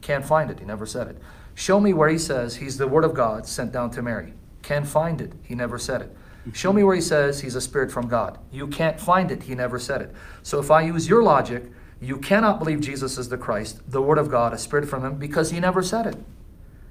Can't 0.00 0.24
find 0.24 0.50
it. 0.50 0.58
He 0.58 0.64
never 0.64 0.86
said 0.86 1.06
it. 1.08 1.18
Show 1.54 1.80
me 1.80 1.92
where 1.92 2.08
he 2.08 2.18
says 2.18 2.56
he's 2.56 2.78
the 2.78 2.88
Word 2.88 3.04
of 3.04 3.14
God 3.14 3.46
sent 3.46 3.72
down 3.72 3.90
to 3.92 4.02
Mary. 4.02 4.34
Can't 4.62 4.86
find 4.86 5.20
it. 5.20 5.32
He 5.42 5.54
never 5.54 5.78
said 5.78 6.02
it. 6.02 6.16
Show 6.52 6.72
me 6.72 6.82
where 6.82 6.96
he 6.96 7.00
says 7.00 7.40
he's 7.40 7.54
a 7.54 7.60
spirit 7.60 7.92
from 7.92 8.08
God. 8.08 8.38
You 8.50 8.66
can't 8.66 8.98
find 8.98 9.30
it. 9.30 9.44
He 9.44 9.54
never 9.54 9.78
said 9.78 10.02
it. 10.02 10.12
So 10.42 10.58
if 10.58 10.70
I 10.70 10.82
use 10.82 11.08
your 11.08 11.22
logic, 11.22 11.70
you 12.00 12.16
cannot 12.18 12.58
believe 12.58 12.80
Jesus 12.80 13.16
is 13.16 13.28
the 13.28 13.38
Christ, 13.38 13.80
the 13.88 14.02
Word 14.02 14.18
of 14.18 14.28
God, 14.28 14.52
a 14.52 14.58
spirit 14.58 14.88
from 14.88 15.04
him, 15.04 15.18
because 15.18 15.52
he 15.52 15.60
never 15.60 15.82
said 15.82 16.06
it. 16.06 16.16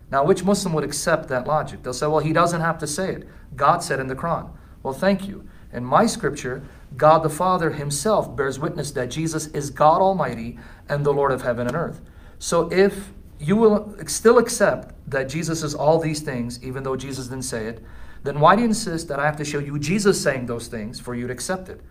Now, 0.09 0.23
which 0.23 0.43
Muslim 0.43 0.73
would 0.73 0.85
accept 0.85 1.27
that 1.29 1.47
logic? 1.47 1.83
They'll 1.83 1.93
say, 1.93 2.07
well, 2.07 2.19
he 2.19 2.31
doesn't 2.31 2.61
have 2.61 2.77
to 2.79 2.87
say 2.87 3.15
it. 3.15 3.27
God 3.55 3.83
said 3.83 3.99
in 3.99 4.07
the 4.07 4.15
Quran. 4.15 4.49
Well, 4.83 4.93
thank 4.93 5.27
you. 5.27 5.47
In 5.73 5.83
my 5.83 6.05
scripture, 6.05 6.63
God 6.97 7.23
the 7.23 7.29
Father 7.29 7.71
himself 7.71 8.35
bears 8.35 8.59
witness 8.59 8.91
that 8.91 9.09
Jesus 9.09 9.47
is 9.47 9.69
God 9.69 10.01
Almighty 10.01 10.59
and 10.89 11.05
the 11.05 11.13
Lord 11.13 11.31
of 11.31 11.41
heaven 11.41 11.67
and 11.67 11.75
earth. 11.75 12.01
So 12.39 12.71
if 12.71 13.11
you 13.39 13.55
will 13.55 13.95
still 14.07 14.37
accept 14.37 14.93
that 15.09 15.29
Jesus 15.29 15.63
is 15.63 15.73
all 15.73 15.99
these 15.99 16.19
things, 16.19 16.63
even 16.63 16.83
though 16.83 16.95
Jesus 16.95 17.27
didn't 17.27 17.45
say 17.45 17.65
it, 17.65 17.83
then 18.23 18.39
why 18.39 18.55
do 18.55 18.61
you 18.61 18.67
insist 18.67 19.07
that 19.07 19.19
I 19.19 19.25
have 19.25 19.37
to 19.37 19.45
show 19.45 19.59
you 19.59 19.79
Jesus 19.79 20.21
saying 20.21 20.45
those 20.45 20.67
things 20.67 20.99
for 20.99 21.15
you 21.15 21.27
to 21.27 21.33
accept 21.33 21.69
it? 21.69 21.81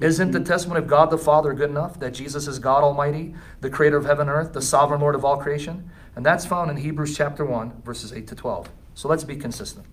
Isn't 0.00 0.30
the 0.30 0.40
testimony 0.40 0.80
of 0.80 0.86
God 0.86 1.10
the 1.10 1.18
Father 1.18 1.52
good 1.54 1.70
enough 1.70 1.98
that 1.98 2.12
Jesus 2.12 2.46
is 2.46 2.58
God 2.58 2.84
Almighty, 2.84 3.34
the 3.60 3.70
creator 3.70 3.96
of 3.96 4.04
heaven 4.04 4.28
and 4.28 4.36
earth, 4.36 4.52
the 4.52 4.62
sovereign 4.62 5.00
Lord 5.00 5.14
of 5.14 5.24
all 5.24 5.38
creation? 5.38 5.90
And 6.14 6.24
that's 6.24 6.46
found 6.46 6.70
in 6.70 6.76
Hebrews 6.76 7.16
chapter 7.16 7.44
1, 7.44 7.82
verses 7.84 8.12
8 8.12 8.26
to 8.28 8.34
12. 8.34 8.68
So 8.94 9.08
let's 9.08 9.24
be 9.24 9.36
consistent. 9.36 9.86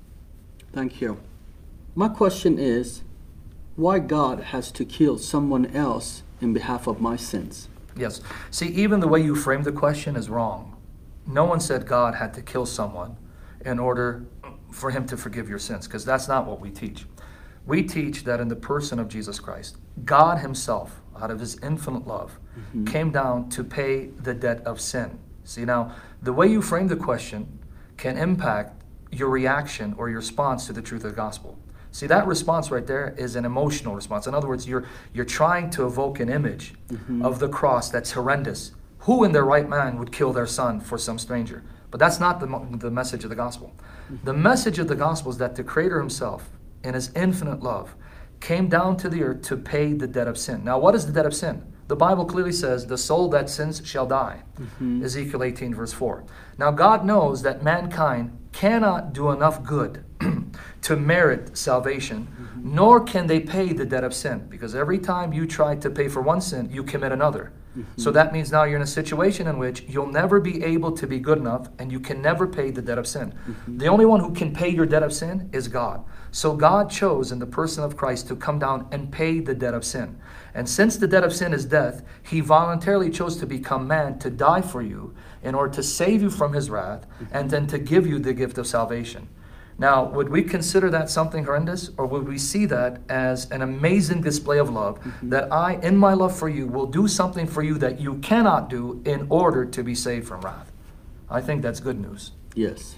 Thank 0.74 1.02
you. 1.02 1.20
My 1.96 2.10
question 2.10 2.60
is 2.60 3.04
why 3.76 4.00
God 4.00 4.40
has 4.40 4.72
to 4.74 4.86
kill 4.86 5.18
someone 5.18 5.66
else 5.68 6.24
in 6.42 6.54
behalf 6.54 6.88
of 6.88 7.02
my 7.02 7.16
sins? 7.16 7.70
Yes. 7.98 8.22
See, 8.52 8.68
even 8.68 9.00
the 9.00 9.08
way 9.08 9.22
you 9.22 9.36
frame 9.36 9.64
the 9.64 9.72
question 9.72 10.16
is 10.16 10.30
wrong. 10.30 10.76
No 11.28 11.46
one 11.46 11.60
said 11.60 11.88
God 11.88 12.16
had 12.16 12.34
to 12.36 12.42
kill 12.42 12.66
someone 12.66 13.18
in 13.66 13.80
order 13.80 14.26
for 14.72 14.92
him 14.92 15.06
to 15.08 15.18
forgive 15.18 15.50
your 15.50 15.60
sins, 15.60 15.88
because 15.88 16.06
that's 16.06 16.28
not 16.28 16.46
what 16.46 16.60
we 16.60 16.70
teach. 16.70 17.06
We 17.66 17.82
teach 17.82 18.26
that 18.26 18.40
in 18.40 18.48
the 18.48 18.56
person 18.56 19.00
of 19.00 19.08
Jesus 19.08 19.40
Christ, 19.40 19.78
God 20.04 20.40
Himself, 20.40 21.02
out 21.20 21.32
of 21.32 21.40
His 21.40 21.58
infinite 21.64 22.06
love, 22.06 22.38
mm-hmm. 22.58 22.86
came 22.86 23.12
down 23.12 23.50
to 23.50 23.64
pay 23.64 24.08
the 24.22 24.34
debt 24.34 24.62
of 24.66 24.80
sin. 24.80 25.18
See, 25.46 25.66
now, 25.66 25.96
the 26.22 26.34
way 26.34 26.48
you 26.48 26.62
frame 26.62 26.88
the 26.88 26.96
question 26.96 27.60
can 27.98 28.18
impact 28.18 28.84
your 29.12 29.30
reaction 29.30 29.96
or 29.98 30.10
your 30.10 30.20
response 30.20 30.68
to 30.68 30.74
the 30.74 30.82
truth 30.82 31.04
of 31.06 31.12
the 31.12 31.16
gospel. 31.16 31.58
See, 31.96 32.08
that 32.08 32.28
response 32.28 32.72
right 32.72 32.86
there 32.86 33.16
is 33.18 33.38
an 33.38 33.46
emotional 33.46 33.96
response. 33.96 34.28
In 34.28 34.36
other 34.36 34.50
words, 34.50 34.68
you're, 34.68 34.84
you're 35.14 35.24
trying 35.24 35.70
to 35.70 35.86
evoke 35.86 36.20
an 36.20 36.28
image 36.28 36.74
mm-hmm. 36.90 37.24
of 37.24 37.40
the 37.40 37.48
cross 37.48 37.90
that's 37.90 38.12
horrendous. 38.12 38.74
Who 39.08 39.24
in 39.24 39.32
their 39.32 39.46
right 39.46 39.70
mind 39.70 39.98
would 40.00 40.12
kill 40.12 40.34
their 40.34 40.46
son 40.46 40.82
for 40.82 40.98
some 40.98 41.18
stranger? 41.18 41.64
But 41.92 42.02
that's 42.02 42.20
not 42.20 42.42
the, 42.42 42.78
the 42.80 42.92
message 42.92 43.24
of 43.24 43.30
the 43.30 43.36
gospel. 43.38 43.74
Mm-hmm. 44.12 44.26
The 44.26 44.34
message 44.34 44.78
of 44.78 44.90
the 44.90 44.96
gospel 44.98 45.32
is 45.32 45.38
that 45.38 45.56
the 45.56 45.64
Creator 45.64 45.98
Himself, 45.98 46.50
in 46.84 46.96
His 46.96 47.14
infinite 47.16 47.64
love, 47.64 47.96
came 48.42 48.68
down 48.68 48.98
to 48.98 49.08
the 49.08 49.24
earth 49.24 49.44
to 49.44 49.56
pay 49.56 49.94
the 49.94 50.06
debt 50.06 50.28
of 50.28 50.38
sin. 50.38 50.66
Now, 50.66 50.78
what 50.78 50.96
is 50.96 51.06
the 51.06 51.14
debt 51.14 51.26
of 51.26 51.34
sin? 51.34 51.64
The 51.88 51.96
Bible 51.96 52.26
clearly 52.26 52.52
says, 52.52 52.88
The 52.88 52.98
soul 52.98 53.30
that 53.30 53.50
sins 53.50 53.82
shall 53.86 54.06
die. 54.06 54.42
Mm-hmm. 54.60 55.02
Ezekiel 55.02 55.44
18, 55.44 55.74
verse 55.74 55.94
4. 55.94 56.26
Now, 56.58 56.72
God 56.72 57.06
knows 57.06 57.42
that 57.44 57.64
mankind 57.64 58.38
cannot 58.52 59.14
do 59.14 59.32
enough 59.32 59.64
good 59.64 60.04
to 60.86 60.96
merit 60.96 61.58
salvation, 61.58 62.28
mm-hmm. 62.28 62.76
nor 62.76 63.02
can 63.04 63.26
they 63.26 63.40
pay 63.40 63.74
the 63.74 63.88
debt 63.88 64.04
of 64.04 64.14
sin. 64.14 64.46
Because 64.50 64.76
every 64.76 65.00
time 65.00 65.34
you 65.34 65.48
try 65.48 65.76
to 65.76 65.90
pay 65.90 66.08
for 66.08 66.22
one 66.22 66.40
sin, 66.40 66.70
you 66.72 66.84
commit 66.84 67.12
another. 67.12 67.52
Mm-hmm. 67.76 68.00
So 68.00 68.12
that 68.12 68.32
means 68.32 68.52
now 68.52 68.66
you're 68.66 68.76
in 68.76 68.84
a 68.84 68.88
situation 68.88 69.48
in 69.48 69.58
which 69.58 69.82
you'll 69.88 70.12
never 70.12 70.40
be 70.40 70.64
able 70.64 70.92
to 70.92 71.08
be 71.08 71.18
good 71.18 71.40
enough 71.40 71.70
and 71.80 71.92
you 71.92 72.00
can 72.00 72.22
never 72.22 72.46
pay 72.46 72.70
the 72.70 72.84
debt 72.84 73.00
of 73.00 73.08
sin. 73.08 73.34
Mm-hmm. 73.34 73.80
The 73.80 73.88
only 73.88 74.06
one 74.06 74.20
who 74.20 74.32
can 74.32 74.54
pay 74.54 74.70
your 74.70 74.86
debt 74.86 75.02
of 75.02 75.12
sin 75.12 75.50
is 75.52 75.68
God. 75.68 76.06
So 76.30 76.56
God 76.56 76.92
chose 76.92 77.32
in 77.32 77.40
the 77.40 77.48
person 77.48 77.84
of 77.84 77.98
Christ 77.98 78.28
to 78.28 78.36
come 78.36 78.60
down 78.60 78.88
and 78.92 79.12
pay 79.12 79.40
the 79.40 79.56
debt 79.56 79.74
of 79.74 79.84
sin. 79.84 80.20
And 80.54 80.70
since 80.70 80.98
the 80.98 81.08
debt 81.08 81.24
of 81.24 81.34
sin 81.34 81.52
is 81.52 81.66
death, 81.66 82.04
he 82.22 82.42
voluntarily 82.42 83.10
chose 83.10 83.38
to 83.38 83.48
become 83.48 83.88
man 83.88 84.20
to 84.20 84.30
die 84.30 84.62
for 84.62 84.84
you 84.84 85.16
in 85.42 85.56
order 85.56 85.74
to 85.74 85.82
save 85.82 86.22
you 86.22 86.30
from 86.30 86.54
his 86.54 86.70
wrath 86.70 87.08
and 87.32 87.50
then 87.50 87.66
to 87.68 87.80
give 87.80 88.06
you 88.06 88.20
the 88.20 88.34
gift 88.34 88.60
of 88.60 88.68
salvation. 88.68 89.28
Now, 89.78 90.06
would 90.06 90.30
we 90.30 90.44
consider 90.44 90.90
that 90.92 91.10
something 91.10 91.44
horrendous, 91.44 91.92
or 91.98 92.06
would 92.06 92.28
we 92.28 92.38
see 92.38 92.66
that 92.68 93.02
as 93.10 93.52
an 93.52 93.62
amazing 93.62 94.22
display 94.22 94.58
of 94.58 94.70
love? 94.70 95.00
Mm-hmm. 95.00 95.30
That 95.30 95.52
I, 95.52 95.74
in 95.84 95.98
my 95.98 96.14
love 96.14 96.38
for 96.38 96.48
you, 96.48 96.66
will 96.66 96.86
do 96.86 97.08
something 97.08 97.46
for 97.46 97.62
you 97.62 97.78
that 97.80 98.00
you 98.00 98.16
cannot 98.20 98.70
do 98.70 99.02
in 99.06 99.28
order 99.30 99.66
to 99.66 99.84
be 99.84 99.94
saved 99.94 100.28
from 100.28 100.42
wrath? 100.42 100.72
I 101.30 101.42
think 101.42 101.62
that's 101.62 101.82
good 101.82 102.00
news. 102.00 102.32
Yes. 102.56 102.96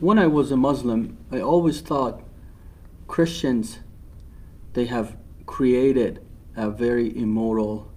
When 0.00 0.18
I 0.18 0.26
was 0.26 0.50
a 0.50 0.56
Muslim, 0.56 1.16
I 1.32 1.40
always 1.40 1.80
thought 1.80 2.22
Christians 3.06 3.78
they 4.72 4.86
have 4.86 5.16
created 5.46 6.24
a 6.56 6.70
very 6.70 7.16
immoral 7.16 7.90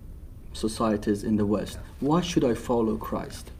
societies 0.53 1.23
in 1.23 1.35
the 1.35 1.45
West. 1.45 1.79
Why 1.99 2.21
should 2.21 2.43
I 2.43 2.53
follow 2.53 2.97
Christ? 2.97 3.51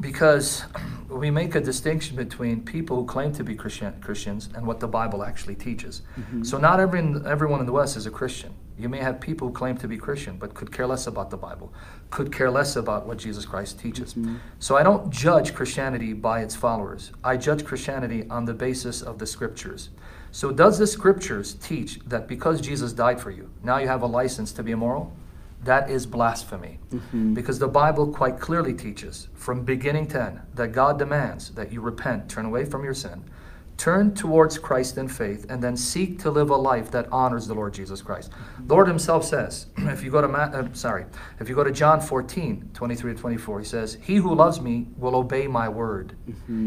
Because 0.00 0.64
we 1.08 1.30
make 1.30 1.54
a 1.54 1.60
distinction 1.60 2.16
between 2.16 2.62
people 2.62 2.96
who 2.96 3.06
claim 3.06 3.32
to 3.32 3.44
be 3.44 3.54
Christian, 3.54 3.98
Christians 4.00 4.48
and 4.54 4.66
what 4.66 4.80
the 4.80 4.88
Bible 4.88 5.24
actually 5.24 5.54
teaches. 5.54 6.02
Mm-hmm. 6.18 6.42
So, 6.44 6.58
not 6.58 6.80
every, 6.80 7.00
everyone 7.26 7.60
in 7.60 7.66
the 7.66 7.72
West 7.72 7.96
is 7.96 8.06
a 8.06 8.10
Christian. 8.10 8.54
You 8.78 8.88
may 8.88 8.98
have 8.98 9.20
people 9.20 9.48
who 9.48 9.54
claim 9.54 9.76
to 9.78 9.88
be 9.88 9.96
Christian 9.96 10.36
but 10.36 10.54
could 10.54 10.70
care 10.70 10.86
less 10.86 11.06
about 11.06 11.30
the 11.30 11.36
Bible, 11.36 11.72
could 12.10 12.32
care 12.32 12.50
less 12.50 12.76
about 12.76 13.06
what 13.06 13.18
Jesus 13.18 13.44
Christ 13.44 13.80
teaches. 13.80 14.14
Mm-hmm. 14.14 14.36
So, 14.58 14.76
I 14.76 14.82
don't 14.82 15.10
judge 15.10 15.54
Christianity 15.54 16.12
by 16.12 16.42
its 16.42 16.54
followers, 16.54 17.12
I 17.24 17.36
judge 17.36 17.64
Christianity 17.64 18.26
on 18.28 18.44
the 18.44 18.54
basis 18.54 19.02
of 19.02 19.18
the 19.18 19.26
scriptures. 19.26 19.90
So, 20.30 20.52
does 20.52 20.78
the 20.78 20.86
scriptures 20.86 21.54
teach 21.54 22.00
that 22.06 22.28
because 22.28 22.60
Jesus 22.60 22.92
died 22.92 23.20
for 23.20 23.30
you, 23.30 23.50
now 23.62 23.78
you 23.78 23.88
have 23.88 24.02
a 24.02 24.06
license 24.06 24.52
to 24.52 24.62
be 24.62 24.72
immoral? 24.72 25.12
That 25.68 25.90
is 25.90 26.06
blasphemy. 26.06 26.78
Because 27.34 27.58
the 27.58 27.68
Bible 27.68 28.06
quite 28.10 28.40
clearly 28.40 28.72
teaches, 28.72 29.28
from 29.34 29.64
beginning 29.64 30.06
to 30.08 30.22
end, 30.22 30.40
that 30.54 30.68
God 30.72 30.98
demands 30.98 31.50
that 31.50 31.70
you 31.70 31.82
repent, 31.82 32.30
turn 32.30 32.46
away 32.46 32.64
from 32.64 32.84
your 32.84 32.94
sin, 32.94 33.22
turn 33.76 34.14
towards 34.14 34.56
Christ 34.58 34.96
in 34.96 35.08
faith, 35.08 35.44
and 35.50 35.62
then 35.62 35.76
seek 35.76 36.18
to 36.20 36.30
live 36.30 36.48
a 36.48 36.56
life 36.56 36.90
that 36.92 37.06
honors 37.12 37.46
the 37.46 37.54
Lord 37.54 37.74
Jesus 37.74 38.00
Christ. 38.00 38.32
The 38.66 38.74
Lord 38.74 38.88
Himself 38.88 39.24
says, 39.24 39.66
if 39.76 40.02
you 40.02 40.10
go 40.10 40.22
to 40.22 40.28
Ma- 40.28 40.50
uh, 40.58 40.68
sorry, 40.72 41.04
if 41.38 41.50
you 41.50 41.54
go 41.54 41.62
to 41.64 41.70
John 41.70 42.00
14, 42.00 42.70
23 42.72 43.14
to 43.14 43.20
24, 43.20 43.58
He 43.60 43.64
says, 43.66 43.98
He 44.00 44.16
who 44.16 44.34
loves 44.34 44.62
me 44.62 44.88
will 44.96 45.14
obey 45.16 45.46
my 45.46 45.68
word. 45.68 46.16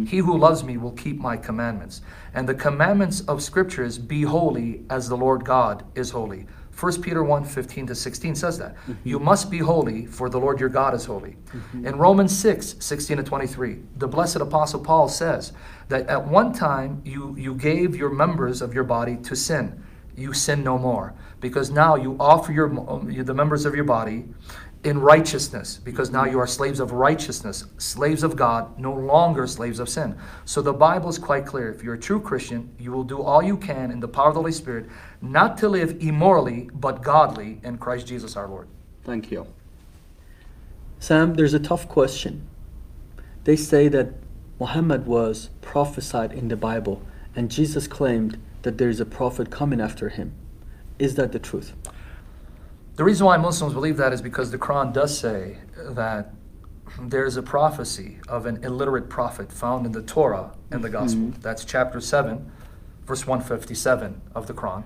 He 0.07 0.17
who 0.17 0.37
loves 0.37 0.63
me 0.63 0.77
will 0.77 0.93
keep 0.93 1.17
my 1.17 1.37
commandments. 1.37 2.01
And 2.35 2.47
the 2.47 2.53
commandments 2.55 3.21
of 3.21 3.41
Scripture 3.41 3.83
is 3.83 3.97
be 3.97 4.21
holy 4.21 4.85
as 4.91 5.09
the 5.09 5.17
Lord 5.17 5.43
God 5.43 5.83
is 5.95 6.11
holy. 6.11 6.45
1 6.81 7.01
Peter 7.01 7.23
1 7.23 7.45
15 7.45 7.87
to 7.87 7.95
16 7.95 8.35
says 8.35 8.57
that. 8.57 8.75
Mm-hmm. 8.75 8.93
You 9.03 9.19
must 9.19 9.51
be 9.51 9.59
holy, 9.59 10.05
for 10.07 10.29
the 10.29 10.39
Lord 10.39 10.59
your 10.59 10.69
God 10.69 10.95
is 10.95 11.05
holy. 11.05 11.37
Mm-hmm. 11.53 11.85
In 11.85 11.95
Romans 11.97 12.35
6 12.37 12.75
16 12.79 13.17
to 13.17 13.23
23, 13.23 13.79
the 13.97 14.07
blessed 14.07 14.37
Apostle 14.37 14.79
Paul 14.79 15.07
says 15.07 15.53
that 15.89 16.07
at 16.07 16.25
one 16.25 16.53
time 16.53 17.01
you, 17.05 17.35
you 17.37 17.53
gave 17.53 17.95
your 17.95 18.09
members 18.09 18.61
of 18.61 18.73
your 18.73 18.83
body 18.83 19.17
to 19.17 19.35
sin. 19.35 19.83
You 20.15 20.33
sin 20.33 20.63
no 20.63 20.77
more, 20.77 21.13
because 21.39 21.71
now 21.71 21.95
you 21.95 22.17
offer 22.19 22.51
your, 22.51 22.67
um, 22.89 23.13
the 23.23 23.33
members 23.33 23.65
of 23.65 23.75
your 23.75 23.85
body 23.85 24.25
in 24.83 24.99
righteousness, 24.99 25.79
because 25.83 26.09
now 26.09 26.25
you 26.25 26.39
are 26.39 26.47
slaves 26.47 26.79
of 26.79 26.91
righteousness, 26.91 27.65
slaves 27.77 28.23
of 28.23 28.35
God, 28.35 28.79
no 28.79 28.91
longer 28.91 29.45
slaves 29.45 29.79
of 29.79 29.87
sin. 29.87 30.17
So 30.45 30.61
the 30.61 30.73
Bible 30.73 31.09
is 31.09 31.19
quite 31.19 31.45
clear. 31.45 31.71
If 31.71 31.83
you're 31.83 31.93
a 31.93 31.99
true 31.99 32.19
Christian, 32.19 32.73
you 32.79 32.91
will 32.91 33.03
do 33.03 33.21
all 33.21 33.43
you 33.43 33.57
can 33.57 33.91
in 33.91 33.99
the 33.99 34.07
power 34.07 34.29
of 34.29 34.33
the 34.33 34.39
Holy 34.39 34.51
Spirit, 34.51 34.87
not 35.21 35.57
to 35.59 35.69
live 35.69 36.01
immorally, 36.01 36.69
but 36.73 37.03
godly 37.03 37.59
in 37.63 37.77
Christ 37.77 38.07
Jesus 38.07 38.35
our 38.35 38.47
Lord. 38.47 38.67
Thank 39.03 39.29
you. 39.29 39.45
Sam, 40.99 41.35
there's 41.35 41.53
a 41.53 41.59
tough 41.59 41.87
question. 41.87 42.47
They 43.43 43.55
say 43.55 43.87
that 43.87 44.13
Muhammad 44.59 45.05
was 45.05 45.49
prophesied 45.61 46.31
in 46.31 46.47
the 46.47 46.55
Bible, 46.55 47.03
and 47.35 47.51
Jesus 47.51 47.87
claimed 47.87 48.39
that 48.63 48.77
there 48.77 48.89
is 48.89 48.99
a 48.99 49.05
prophet 49.05 49.49
coming 49.51 49.81
after 49.81 50.09
him. 50.09 50.33
Is 50.99 51.15
that 51.15 51.31
the 51.31 51.39
truth? 51.39 51.73
The 52.95 53.03
reason 53.03 53.25
why 53.25 53.37
Muslims 53.37 53.73
believe 53.73 53.97
that 53.97 54.11
is 54.13 54.21
because 54.21 54.51
the 54.51 54.57
Quran 54.57 54.93
does 54.93 55.17
say 55.17 55.57
that 55.77 56.33
there's 56.99 57.37
a 57.37 57.43
prophecy 57.43 58.19
of 58.27 58.45
an 58.45 58.63
illiterate 58.63 59.09
prophet 59.09 59.51
found 59.51 59.85
in 59.85 59.91
the 59.91 60.01
Torah 60.01 60.51
and 60.71 60.83
the 60.83 60.89
hmm. 60.89 60.93
Gospel. 60.93 61.33
That's 61.39 61.63
chapter 61.63 62.01
7, 62.01 62.51
verse 63.05 63.25
157 63.25 64.21
of 64.35 64.47
the 64.47 64.53
Quran. 64.53 64.83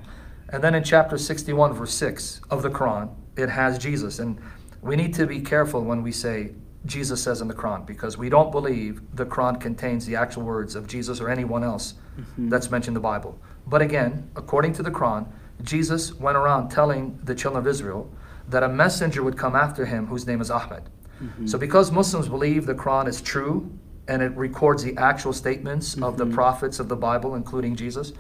And 0.50 0.64
then 0.64 0.76
in 0.76 0.84
chapter 0.84 1.18
61, 1.18 1.74
verse 1.74 1.94
6 1.94 2.42
of 2.52 2.62
the 2.62 2.70
Quran, 2.70 3.10
it 3.36 3.50
has 3.50 3.80
Jesus. 3.80 4.20
And 4.20 4.40
we 4.82 4.96
need 4.96 5.14
to 5.16 5.26
be 5.26 5.42
careful 5.42 5.82
when 5.84 6.04
we 6.04 6.12
say 6.12 6.52
Jesus 6.86 7.24
says 7.24 7.42
in 7.42 7.48
the 7.48 7.56
Quran 7.56 7.86
because 7.88 8.18
we 8.18 8.30
don't 8.30 8.52
believe 8.52 9.02
the 9.16 9.26
Quran 9.26 9.60
contains 9.60 10.06
the 10.06 10.16
actual 10.16 10.44
words 10.44 10.76
of 10.76 10.86
Jesus 10.86 11.20
or 11.20 11.30
anyone 11.30 11.64
else 11.64 11.96
hmm. 12.36 12.50
that's 12.50 12.70
mentioned 12.70 12.96
in 12.96 13.02
the 13.02 13.08
Bible. 13.08 13.40
But 13.66 13.82
again, 13.82 14.30
according 14.36 14.74
to 14.74 14.84
the 14.84 14.92
Quran, 14.92 15.28
Jesus 15.64 16.14
went 16.14 16.38
around 16.38 16.70
telling 16.70 17.20
the 17.24 17.36
children 17.36 17.62
of 17.62 17.68
Israel 17.68 18.12
that 18.50 18.64
a 18.64 18.70
messenger 18.70 19.24
would 19.24 19.38
come 19.38 19.56
after 19.56 19.86
him 19.86 20.08
whose 20.08 20.28
name 20.28 20.42
is 20.42 20.52
Ahmed. 20.52 20.84
Mm-hmm. 21.22 21.48
So, 21.48 21.58
because 21.58 21.92
Muslims 21.92 22.28
believe 22.28 22.66
the 22.66 22.76
Quran 22.76 23.08
is 23.08 23.22
true 23.22 23.72
and 24.08 24.22
it 24.22 24.36
records 24.36 24.84
the 24.84 24.96
actual 24.98 25.34
statements 25.34 25.96
of 26.02 26.18
the 26.18 26.26
mm-hmm. 26.26 26.34
prophets 26.34 26.80
of 26.80 26.90
the 26.90 26.96
Bible, 26.96 27.36
including 27.36 27.76
Jesus, 27.76 28.14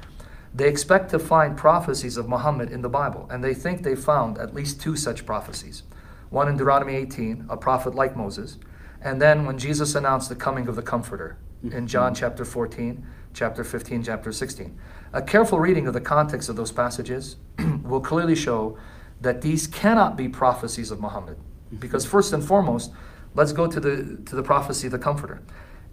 they 0.53 0.67
expect 0.67 1.09
to 1.11 1.19
find 1.19 1.57
prophecies 1.57 2.17
of 2.17 2.29
Muhammad 2.29 2.71
in 2.71 2.81
the 2.81 2.89
Bible. 2.89 3.27
And 3.29 3.43
they 3.43 3.53
think 3.53 3.83
they 3.83 3.95
found 3.95 4.37
at 4.37 4.53
least 4.53 4.81
two 4.81 4.95
such 4.95 5.25
prophecies. 5.25 5.83
One 6.29 6.47
in 6.47 6.55
Deuteronomy 6.55 6.95
18, 6.95 7.47
a 7.49 7.57
prophet 7.57 7.93
like 7.93 8.15
Moses, 8.15 8.57
and 9.01 9.21
then 9.21 9.45
when 9.45 9.59
Jesus 9.59 9.93
announced 9.93 10.29
the 10.29 10.35
coming 10.35 10.67
of 10.67 10.75
the 10.75 10.81
Comforter 10.81 11.37
in 11.61 11.69
mm-hmm. 11.69 11.85
John 11.85 12.15
chapter 12.15 12.43
14, 12.45 13.05
chapter 13.35 13.63
15, 13.63 14.03
chapter 14.03 14.31
16. 14.31 14.75
A 15.13 15.21
careful 15.21 15.59
reading 15.59 15.87
of 15.87 15.93
the 15.93 16.01
context 16.01 16.49
of 16.49 16.55
those 16.55 16.71
passages 16.71 17.35
will 17.83 17.99
clearly 17.99 18.35
show 18.35 18.77
that 19.21 19.41
these 19.41 19.67
cannot 19.67 20.15
be 20.15 20.27
prophecies 20.27 20.89
of 20.89 20.99
Muhammad. 20.99 21.37
Mm-hmm. 21.37 21.77
Because 21.77 22.05
first 22.05 22.33
and 22.33 22.43
foremost, 22.43 22.91
let's 23.35 23.51
go 23.51 23.67
to 23.67 23.79
the 23.79 24.17
to 24.25 24.35
the 24.35 24.43
prophecy 24.43 24.87
of 24.87 24.91
the 24.91 24.99
Comforter. 24.99 25.41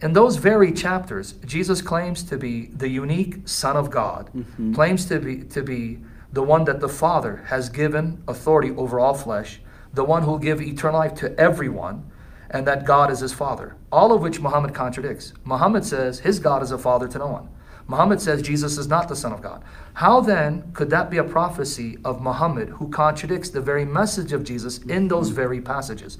In 0.01 0.15
those 0.15 0.37
very 0.37 0.73
chapters, 0.73 1.33
Jesus 1.45 1.83
claims 1.83 2.23
to 2.25 2.37
be 2.37 2.67
the 2.67 2.89
unique 2.89 3.47
Son 3.47 3.77
of 3.77 3.91
God, 3.91 4.31
mm-hmm. 4.35 4.75
claims 4.75 5.05
to 5.07 5.19
be 5.21 5.43
to 5.45 5.63
be 5.63 5.99
the 6.33 6.43
one 6.43 6.65
that 6.65 6.81
the 6.81 6.89
Father 6.89 7.45
has 7.47 7.69
given 7.69 8.23
authority 8.27 8.71
over 8.71 8.99
all 8.99 9.15
flesh, 9.15 9.61
the 9.93 10.05
one 10.05 10.23
who 10.23 10.31
will 10.31 10.39
give 10.39 10.63
eternal 10.63 10.99
life 10.99 11.15
to 11.15 11.39
everyone, 11.39 12.11
and 12.53 12.67
that 12.67 12.85
God 12.85 13.11
is 13.11 13.21
his 13.21 13.33
Father. 13.33 13.77
All 13.91 14.13
of 14.13 14.21
which 14.21 14.41
Muhammad 14.41 14.75
contradicts. 14.75 15.33
Muhammad 15.45 15.85
says 15.85 16.21
his 16.21 16.39
God 16.39 16.63
is 16.63 16.71
a 16.71 16.79
father 16.79 17.09
to 17.09 17.19
no 17.19 17.27
one. 17.27 17.49
Muhammad 17.89 18.21
says 18.21 18.43
Jesus 18.43 18.79
is 18.79 18.87
not 18.87 19.09
the 19.09 19.17
Son 19.17 19.33
of 19.33 19.43
God. 19.43 19.65
How 19.95 20.21
then 20.21 20.71
could 20.73 20.91
that 20.91 21.11
be 21.11 21.19
a 21.19 21.25
prophecy 21.25 21.99
of 22.05 22.23
Muhammad 22.23 22.69
who 22.69 22.89
contradicts 22.89 23.51
the 23.51 23.61
very 23.61 23.85
message 23.85 24.33
of 24.33 24.45
Jesus 24.45 24.79
in 24.79 25.09
those 25.09 25.31
very 25.31 25.61
passages? 25.61 26.19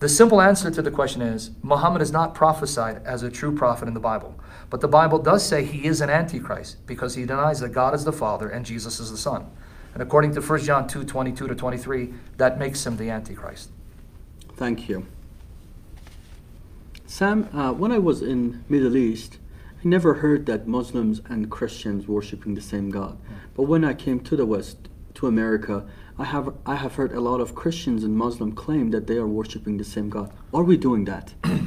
The 0.00 0.08
simple 0.08 0.40
answer 0.40 0.70
to 0.70 0.80
the 0.80 0.92
question 0.92 1.22
is 1.22 1.50
Muhammad 1.62 2.02
is 2.02 2.12
not 2.12 2.34
prophesied 2.34 3.02
as 3.04 3.22
a 3.22 3.30
true 3.30 3.54
prophet 3.54 3.88
in 3.88 3.94
the 3.94 4.00
Bible. 4.00 4.38
But 4.70 4.80
the 4.80 4.88
Bible 4.88 5.18
does 5.18 5.44
say 5.44 5.64
he 5.64 5.86
is 5.86 6.00
an 6.00 6.10
antichrist 6.10 6.86
because 6.86 7.14
he 7.14 7.24
denies 7.24 7.60
that 7.60 7.70
God 7.70 7.94
is 7.94 8.04
the 8.04 8.12
Father 8.12 8.48
and 8.48 8.64
Jesus 8.64 9.00
is 9.00 9.10
the 9.10 9.16
Son. 9.16 9.46
And 9.94 10.02
according 10.02 10.34
to 10.34 10.40
1 10.40 10.60
John 10.60 10.86
2 10.86 11.04
22 11.04 11.48
to 11.48 11.54
23, 11.54 12.14
that 12.36 12.58
makes 12.58 12.86
him 12.86 12.96
the 12.96 13.10
antichrist. 13.10 13.70
Thank 14.56 14.88
you. 14.88 15.06
Sam, 17.08 17.48
uh, 17.54 17.72
when 17.72 17.90
I 17.90 17.98
was 17.98 18.20
in 18.20 18.62
Middle 18.68 18.94
East, 18.94 19.38
I 19.82 19.88
never 19.88 20.14
heard 20.14 20.44
that 20.44 20.68
Muslims 20.68 21.22
and 21.26 21.50
Christians 21.50 22.06
worshiping 22.06 22.54
the 22.54 22.60
same 22.60 22.90
God. 22.90 23.16
But 23.56 23.62
when 23.62 23.82
I 23.82 23.94
came 23.94 24.20
to 24.20 24.36
the 24.36 24.44
West, 24.44 24.90
to 25.14 25.26
America, 25.26 25.86
I 26.18 26.24
have 26.24 26.54
I 26.66 26.74
have 26.76 26.96
heard 26.96 27.12
a 27.12 27.20
lot 27.20 27.40
of 27.40 27.54
Christians 27.54 28.04
and 28.04 28.14
Muslim 28.14 28.52
claim 28.52 28.90
that 28.90 29.06
they 29.06 29.16
are 29.16 29.26
worshiping 29.26 29.78
the 29.78 29.84
same 29.84 30.10
God. 30.10 30.30
Are 30.52 30.62
we 30.62 30.76
doing 30.76 31.06
that? 31.06 31.34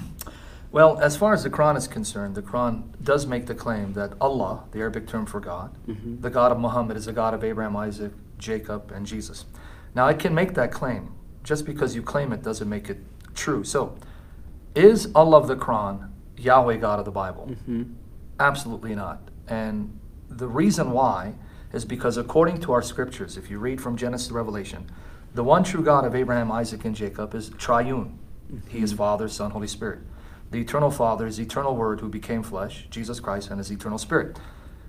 Well, 0.72 1.00
as 1.00 1.18
far 1.18 1.34
as 1.34 1.44
the 1.44 1.50
Quran 1.50 1.76
is 1.76 1.86
concerned, 1.86 2.34
the 2.36 2.42
Quran 2.42 2.84
does 3.04 3.26
make 3.28 3.48
the 3.48 3.54
claim 3.54 3.92
that 3.92 4.14
Allah, 4.22 4.64
the 4.72 4.80
Arabic 4.80 5.06
term 5.06 5.26
for 5.26 5.42
God, 5.42 5.76
the 6.22 6.30
God 6.30 6.54
of 6.54 6.60
Muhammad, 6.60 6.96
is 6.96 7.08
the 7.08 7.12
God 7.12 7.34
of 7.34 7.44
Abraham, 7.44 7.76
Isaac, 7.76 8.14
Jacob, 8.38 8.90
and 8.90 9.06
Jesus. 9.06 9.44
Now, 9.94 10.08
I 10.08 10.14
can 10.14 10.34
make 10.34 10.54
that 10.54 10.72
claim. 10.72 11.12
Just 11.44 11.66
because 11.66 11.94
you 11.94 12.02
claim 12.02 12.32
it 12.32 12.42
doesn't 12.42 12.70
make 12.70 12.90
it 12.90 13.00
true. 13.36 13.66
So, 13.66 13.98
is 14.76 15.10
Allah 15.14 15.38
of 15.38 15.48
the 15.48 15.56
Quran 15.56 16.10
Yahweh 16.38 16.78
God 16.78 17.00
of 17.00 17.06
the 17.06 17.12
Bible? 17.12 17.48
Mm-hmm. 17.52 17.84
Absolutely 18.40 18.96
not. 18.96 19.30
And 19.48 20.00
the 20.30 20.48
reason 20.48 20.92
why 20.92 21.34
is 21.74 21.86
because 21.86 22.18
according 22.18 22.60
to 22.62 22.72
our 22.72 22.82
scriptures, 22.82 23.38
if 23.38 23.50
you 23.50 23.60
read 23.60 23.80
from 23.80 23.98
Genesis 23.98 24.30
to 24.30 24.34
Revelation, 24.34 24.90
the 25.34 25.44
one 25.44 25.64
true 25.64 25.84
God 25.84 26.06
of 26.06 26.16
Abraham, 26.16 26.52
Isaac, 26.52 26.84
and 26.84 26.96
Jacob 26.96 27.34
is 27.36 27.50
triune. 27.58 28.20
He 28.68 28.80
is 28.80 28.92
mm-hmm. 28.92 28.98
Father, 28.98 29.28
Son, 29.28 29.52
Holy 29.52 29.68
Spirit. 29.68 30.00
The 30.52 30.60
eternal 30.60 30.92
Father 30.92 31.26
is 31.28 31.38
the 31.38 31.44
eternal 31.44 31.76
Word 31.76 32.02
who 32.02 32.10
became 32.10 32.44
flesh, 32.44 32.88
Jesus 32.90 33.22
Christ, 33.22 33.50
and 33.50 33.60
his 33.60 33.72
eternal 33.72 33.98
Spirit. 33.98 34.38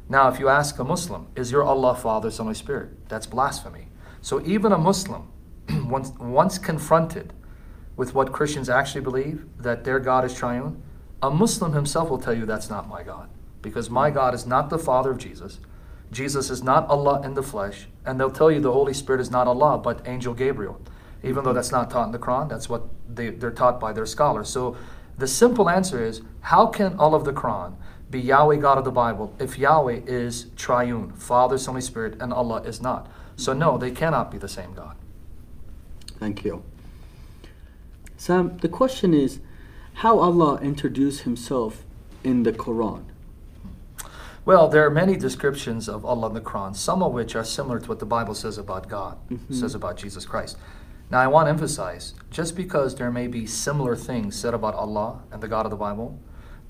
Now, 0.09 0.29
if 0.29 0.41
you 0.41 0.49
ask 0.49 0.79
a 0.79 0.85
Muslim, 0.85 1.29
is 1.37 1.53
your 1.53 1.63
Allah 1.63 1.95
Father, 1.95 2.31
Son, 2.31 2.47
Holy 2.47 2.55
Spirit? 2.55 3.09
That's 3.09 3.27
blasphemy. 3.27 3.87
So 4.21 4.45
even 4.45 4.73
a 4.73 4.79
Muslim, 4.79 5.31
once, 5.85 6.11
once 6.19 6.59
confronted 6.59 7.33
with 7.97 8.15
what 8.15 8.33
Christians 8.33 8.69
actually 8.69 9.03
believe, 9.03 9.45
that 9.59 9.85
their 9.85 10.01
God 10.01 10.25
is 10.25 10.35
triune, 10.35 10.83
a 11.23 11.31
Muslim 11.31 11.73
himself 11.73 12.11
will 12.11 12.19
tell 12.19 12.35
you 12.35 12.47
that's 12.47 12.71
not 12.71 12.89
my 12.89 13.03
God. 13.03 13.29
Because 13.61 13.89
my 13.89 14.11
God 14.11 14.35
is 14.35 14.47
not 14.47 14.71
the 14.71 14.79
Father 14.79 15.11
of 15.11 15.19
Jesus. 15.19 15.61
Jesus 16.11 16.51
is 16.51 16.63
not 16.63 16.89
Allah 16.89 17.23
in 17.23 17.35
the 17.35 17.43
flesh. 17.43 17.87
And 18.05 18.19
they'll 18.19 18.31
tell 18.31 18.51
you 18.51 18.61
the 18.61 18.73
Holy 18.73 18.93
Spirit 18.93 19.21
is 19.21 19.31
not 19.31 19.47
Allah, 19.47 19.79
but 19.79 20.07
Angel 20.07 20.35
Gabriel. 20.35 20.81
Even 21.23 21.45
though 21.45 21.53
that's 21.53 21.71
not 21.71 21.91
taught 21.91 22.07
in 22.07 22.13
the 22.13 22.19
Quran, 22.19 22.49
that's 22.49 22.69
what 22.69 22.83
they, 23.09 23.31
they're 23.31 23.53
taught 23.53 23.79
by 23.79 23.93
their 23.93 24.07
scholars. 24.07 24.49
So 24.49 24.77
the 25.17 25.29
simple 25.29 25.71
answer 25.71 26.05
is 26.05 26.23
how 26.41 26.67
can 26.67 26.99
Allah 26.99 27.19
of 27.19 27.25
the 27.25 27.33
Quran 27.33 27.77
be 28.11 28.21
Yahweh 28.21 28.57
God 28.57 28.79
of 28.79 28.85
the 28.85 28.91
Bible 28.91 29.35
if 29.39 29.59
Yahweh 29.59 30.01
is 30.07 30.47
triune, 30.57 31.13
Father, 31.13 31.57
Son, 31.57 31.75
Holy 31.75 31.83
Spirit, 31.83 32.21
and 32.21 32.33
Allah 32.33 32.63
is 32.63 32.83
not? 32.83 33.09
So 33.37 33.53
no, 33.53 33.79
they 33.79 33.93
cannot 33.93 34.31
be 34.31 34.39
the 34.39 34.49
same 34.49 34.75
God. 34.75 34.97
Thank 36.19 36.45
you. 36.45 36.65
Sam, 38.23 38.51
um, 38.51 38.59
the 38.59 38.69
question 38.69 39.15
is 39.15 39.41
how 39.95 40.21
Allah 40.21 40.61
introduced 40.63 41.23
himself 41.23 41.83
in 42.23 42.45
the 42.45 42.53
Quran. 42.53 43.03
Well, 44.45 44.69
there 44.69 44.87
are 44.87 44.91
many 44.91 45.17
descriptions 45.17 45.89
of 45.89 46.05
Allah 46.05 46.29
in 46.29 46.35
the 46.35 46.41
Quran, 46.41 46.77
some 46.77 47.03
of 47.03 47.13
which 47.13 47.35
are 47.35 47.43
similar 47.43 47.81
to 47.81 47.89
what 47.89 47.99
the 47.99 48.07
Bible 48.07 48.37
says 48.37 48.59
about 48.59 48.89
God, 48.89 49.19
mm-hmm. 49.29 49.53
says 49.53 49.75
about 49.75 49.97
Jesus 49.97 50.25
Christ. 50.25 50.57
Now, 51.11 51.19
I 51.19 51.27
want 51.27 51.47
to 51.47 51.51
emphasize 51.51 52.15
just 52.31 52.55
because 52.55 52.95
there 52.95 53.11
may 53.11 53.27
be 53.27 53.45
similar 53.45 53.97
things 53.97 54.39
said 54.39 54.55
about 54.55 54.77
Allah 54.77 55.25
and 55.33 55.43
the 55.43 55.49
God 55.49 55.67
of 55.67 55.73
the 55.73 55.77
Bible, 55.77 56.17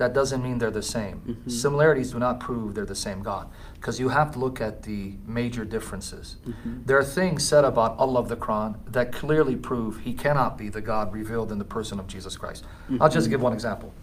that 0.03 0.13
doesn't 0.13 0.43
mean 0.43 0.59
they're 0.59 0.73
the 0.73 0.83
same. 0.83 1.21
Mm-hmm. 1.21 1.49
Similarities 1.49 2.11
do 2.11 2.19
not 2.19 2.41
prove 2.41 2.75
they're 2.75 2.85
the 2.85 3.03
same 3.09 3.23
God, 3.23 3.49
because 3.75 4.01
you 4.01 4.09
have 4.09 4.33
to 4.33 4.41
look 4.41 4.61
at 4.61 4.83
the 4.83 5.15
major 5.25 5.65
differences. 5.65 6.37
Mm-hmm. 6.45 6.83
There 6.87 6.99
are 6.99 7.05
things 7.05 7.47
said 7.47 7.65
about 7.65 7.97
Allah 7.99 8.19
of 8.19 8.29
the 8.29 8.37
Quran 8.37 8.75
that 8.89 9.13
clearly 9.13 9.55
prove 9.55 10.01
He 10.01 10.13
cannot 10.13 10.59
be 10.59 10.69
the 10.69 10.81
God 10.81 11.13
revealed 11.13 11.53
in 11.53 11.59
the 11.59 11.65
person 11.65 12.01
of 12.01 12.09
Jesus 12.09 12.37
Christ. 12.37 12.65
I'll 13.01 13.09
just 13.09 13.27
mm-hmm. 13.27 13.31
give 13.31 13.43
one 13.43 13.53
example. 13.53 13.95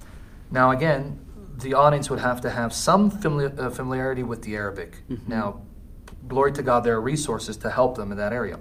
Now, 0.50 0.72
again, 0.72 1.20
the 1.58 1.74
audience 1.74 2.10
would 2.10 2.20
have 2.20 2.40
to 2.42 2.50
have 2.50 2.74
some 2.74 3.12
famili- 3.12 3.60
uh, 3.60 3.70
familiarity 3.70 4.24
with 4.24 4.44
the 4.44 4.56
Arabic. 4.56 5.04
Now, 5.28 5.62
glory 6.30 6.54
to 6.54 6.64
God, 6.64 6.86
there 6.86 6.96
are 6.96 7.02
resources 7.02 7.58
to 7.58 7.70
help 7.70 7.98
them 7.98 8.14
in 8.14 8.18
that 8.18 8.32
area. 8.32 8.58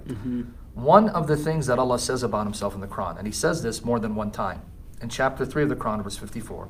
One 0.73 1.07
of 1.07 1.27
the 1.27 1.37
things 1.37 1.67
that 1.67 1.79
Allah 1.79 1.99
says 1.99 2.21
about 2.21 2.45
Himself 2.45 2.75
in 2.75 2.81
the 2.81 2.87
Quran, 2.87 3.17
and 3.17 3.25
He 3.25 3.33
says 3.33 3.63
this 3.63 3.85
more 3.85 3.99
than 3.99 4.13
one 4.15 4.31
time, 4.31 4.61
in 5.01 5.07
chapter 5.07 5.45
3 5.45 5.63
of 5.63 5.69
the 5.69 5.77
Quran, 5.77 6.03
verse 6.03 6.17
54, 6.17 6.67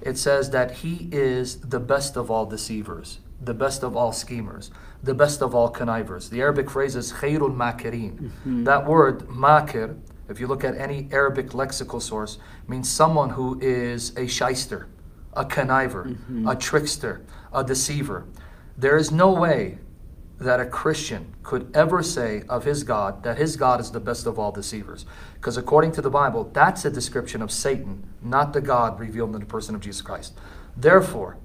it 0.00 0.18
says 0.18 0.50
that 0.50 0.70
He 0.78 1.08
is 1.12 1.60
the 1.60 1.80
best 1.80 2.16
of 2.16 2.30
all 2.30 2.46
deceivers, 2.46 3.20
the 3.40 3.54
best 3.54 3.82
of 3.82 3.96
all 3.96 4.12
schemers, 4.12 4.70
the 5.02 5.14
best 5.14 5.42
of 5.42 5.54
all 5.54 5.68
connivers. 5.68 6.30
The 6.30 6.40
Arabic 6.40 6.70
phrase 6.70 6.96
is 6.96 7.12
khairul 7.12 7.54
makirin. 7.54 8.14
Mm-hmm. 8.18 8.64
That 8.64 8.86
word, 8.86 9.26
makir, 9.28 9.98
if 10.28 10.40
you 10.40 10.46
look 10.46 10.64
at 10.64 10.76
any 10.76 11.08
Arabic 11.12 11.48
lexical 11.48 12.00
source, 12.00 12.38
means 12.66 12.88
someone 12.88 13.30
who 13.30 13.58
is 13.60 14.16
a 14.16 14.26
shyster, 14.26 14.88
a 15.34 15.44
conniver, 15.44 16.06
mm-hmm. 16.06 16.48
a 16.48 16.56
trickster, 16.56 17.24
a 17.52 17.62
deceiver. 17.62 18.26
There 18.76 18.96
is 18.96 19.10
no 19.10 19.32
way 19.32 19.78
that 20.38 20.60
a 20.60 20.66
Christian 20.66 21.34
could 21.42 21.70
ever 21.74 22.02
say 22.02 22.42
of 22.48 22.64
his 22.64 22.82
God 22.82 23.22
that 23.22 23.38
his 23.38 23.56
God 23.56 23.80
is 23.80 23.92
the 23.92 24.00
best 24.00 24.26
of 24.26 24.38
all 24.38 24.50
deceivers. 24.50 25.06
Because 25.34 25.56
according 25.56 25.92
to 25.92 26.02
the 26.02 26.10
Bible, 26.10 26.50
that's 26.52 26.84
a 26.84 26.90
description 26.90 27.40
of 27.40 27.50
Satan, 27.50 28.06
not 28.20 28.52
the 28.52 28.60
God 28.60 28.98
revealed 28.98 29.34
in 29.34 29.40
the 29.40 29.46
person 29.46 29.74
of 29.74 29.80
Jesus 29.80 30.02
Christ. 30.02 30.34
Therefore, 30.76 31.36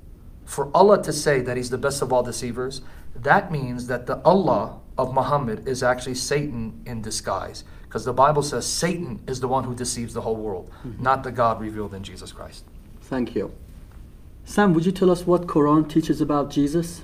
for 0.46 0.72
Allah 0.74 1.04
to 1.04 1.14
say 1.14 1.42
that 1.42 1.58
he's 1.58 1.70
the 1.70 1.78
best 1.78 2.02
of 2.02 2.12
all 2.12 2.24
deceivers, 2.24 2.82
that 3.16 3.52
means 3.52 3.88
that 3.88 4.08
the 4.08 4.20
Allah 4.24 4.80
of 4.98 5.14
Muhammad 5.14 5.68
is 5.68 5.84
actually 5.84 6.16
Satan 6.16 6.82
in 6.86 7.02
disguise. 7.02 7.64
Because 7.84 8.06
the 8.06 8.14
Bible 8.14 8.44
says 8.44 8.66
Satan 8.66 9.20
is 9.28 9.40
the 9.40 9.48
one 9.48 9.64
who 9.64 9.76
deceives 9.76 10.14
the 10.14 10.22
whole 10.22 10.36
world, 10.36 10.72
mm-hmm. 10.86 11.02
not 11.02 11.24
the 11.24 11.32
God 11.32 11.60
revealed 11.62 11.94
in 11.94 12.04
Jesus 12.04 12.32
Christ. 12.32 12.64
Thank 13.02 13.36
you. 13.36 13.52
Sam, 14.46 14.74
would 14.74 14.86
you 14.86 14.92
tell 14.92 15.12
us 15.12 15.26
what 15.28 15.48
Quran 15.48 15.88
teaches 15.90 16.22
about 16.22 16.50
Jesus? 16.50 17.04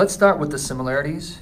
Let's 0.00 0.14
start 0.14 0.38
with 0.38 0.50
the 0.50 0.58
similarities, 0.58 1.40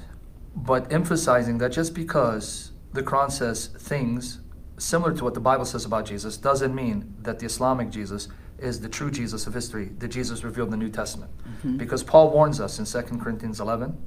but 0.53 0.91
emphasizing 0.91 1.59
that 1.59 1.71
just 1.71 1.93
because 1.93 2.73
the 2.91 3.01
Quran 3.01 3.31
says 3.31 3.67
things 3.67 4.41
similar 4.77 5.13
to 5.13 5.23
what 5.23 5.33
the 5.33 5.39
Bible 5.39 5.63
says 5.63 5.85
about 5.85 6.05
Jesus 6.05 6.35
doesn't 6.35 6.75
mean 6.75 7.15
that 7.21 7.39
the 7.39 7.45
Islamic 7.45 7.89
Jesus 7.89 8.27
is 8.57 8.81
the 8.81 8.89
true 8.89 9.11
Jesus 9.11 9.47
of 9.47 9.53
history, 9.53 9.91
the 9.99 10.09
Jesus 10.09 10.43
revealed 10.43 10.67
in 10.67 10.71
the 10.71 10.85
New 10.85 10.89
Testament. 10.89 11.31
Mm-hmm. 11.37 11.77
Because 11.77 12.03
Paul 12.03 12.31
warns 12.31 12.59
us 12.59 12.79
in 12.79 12.83
2 12.83 13.17
Corinthians 13.19 13.61
11 13.61 13.97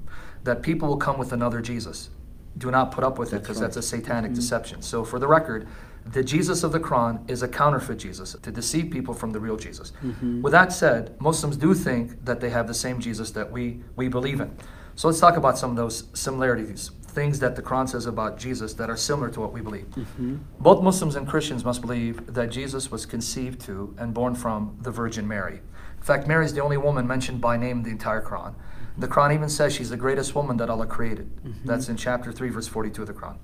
that 0.44 0.60
people 0.60 0.86
will 0.86 0.98
come 0.98 1.16
with 1.16 1.32
another 1.32 1.62
Jesus. 1.62 2.10
Do 2.58 2.70
not 2.70 2.92
put 2.92 3.04
up 3.04 3.18
with 3.18 3.32
it 3.32 3.40
because 3.40 3.58
that's 3.58 3.78
a 3.78 3.82
satanic 3.82 4.32
mm-hmm. 4.32 4.38
deception. 4.38 4.82
So, 4.82 5.02
for 5.02 5.18
the 5.18 5.28
record, 5.28 5.66
the 6.06 6.22
Jesus 6.22 6.62
of 6.62 6.72
the 6.72 6.80
Quran 6.80 7.28
is 7.30 7.42
a 7.42 7.48
counterfeit 7.48 7.98
Jesus 7.98 8.34
to 8.42 8.50
deceive 8.50 8.90
people 8.90 9.14
from 9.14 9.30
the 9.30 9.40
real 9.40 9.56
Jesus. 9.56 9.92
Mm-hmm. 10.04 10.42
With 10.42 10.52
that 10.52 10.72
said, 10.72 11.20
Muslims 11.20 11.56
do 11.56 11.74
think 11.74 12.24
that 12.24 12.40
they 12.40 12.50
have 12.50 12.66
the 12.66 12.74
same 12.74 13.00
Jesus 13.00 13.30
that 13.32 13.50
we, 13.50 13.82
we 13.96 14.08
believe 14.08 14.40
in. 14.40 14.56
So 14.94 15.08
let's 15.08 15.20
talk 15.20 15.36
about 15.36 15.56
some 15.56 15.70
of 15.70 15.76
those 15.76 16.04
similarities, 16.12 16.90
things 17.02 17.38
that 17.40 17.56
the 17.56 17.62
Quran 17.62 17.88
says 17.88 18.06
about 18.06 18.38
Jesus 18.38 18.74
that 18.74 18.90
are 18.90 18.96
similar 18.96 19.30
to 19.30 19.40
what 19.40 19.52
we 19.52 19.60
believe. 19.60 19.86
Mm-hmm. 19.86 20.36
Both 20.60 20.82
Muslims 20.82 21.16
and 21.16 21.26
Christians 21.26 21.64
must 21.64 21.80
believe 21.80 22.34
that 22.34 22.50
Jesus 22.50 22.90
was 22.90 23.06
conceived 23.06 23.60
to 23.62 23.94
and 23.98 24.12
born 24.12 24.34
from 24.34 24.76
the 24.82 24.90
Virgin 24.90 25.26
Mary. 25.26 25.60
In 25.96 26.02
fact, 26.02 26.26
Mary 26.26 26.44
is 26.44 26.52
the 26.52 26.60
only 26.60 26.76
woman 26.76 27.06
mentioned 27.06 27.40
by 27.40 27.56
name 27.56 27.78
in 27.78 27.82
the 27.84 27.90
entire 27.90 28.20
Quran. 28.20 28.54
The 28.98 29.08
Quran 29.08 29.32
even 29.32 29.48
says 29.48 29.72
she's 29.72 29.88
the 29.88 29.96
greatest 29.96 30.34
woman 30.34 30.56
that 30.58 30.68
Allah 30.68 30.86
created. 30.86 31.34
Mm-hmm. 31.36 31.66
That's 31.66 31.88
in 31.88 31.96
chapter 31.96 32.32
3, 32.32 32.50
verse 32.50 32.68
42 32.68 33.02
of 33.02 33.08
the 33.08 33.14
Quran. 33.14 33.36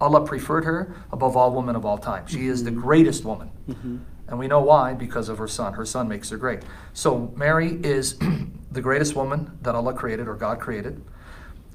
Allah 0.00 0.24
preferred 0.24 0.64
her 0.64 0.94
above 1.12 1.36
all 1.36 1.52
women 1.52 1.76
of 1.76 1.84
all 1.84 1.98
time. 1.98 2.26
She 2.26 2.46
is 2.46 2.64
the 2.64 2.70
greatest 2.70 3.24
woman. 3.24 3.50
Mm-hmm. 3.68 3.98
And 4.28 4.38
we 4.38 4.46
know 4.46 4.60
why 4.60 4.94
because 4.94 5.28
of 5.28 5.38
her 5.38 5.48
son. 5.48 5.74
Her 5.74 5.84
son 5.84 6.08
makes 6.08 6.30
her 6.30 6.36
great. 6.36 6.60
So 6.92 7.32
Mary 7.36 7.80
is 7.82 8.18
the 8.70 8.80
greatest 8.80 9.16
woman 9.16 9.58
that 9.62 9.74
Allah 9.74 9.92
created 9.92 10.28
or 10.28 10.34
God 10.34 10.60
created. 10.60 11.02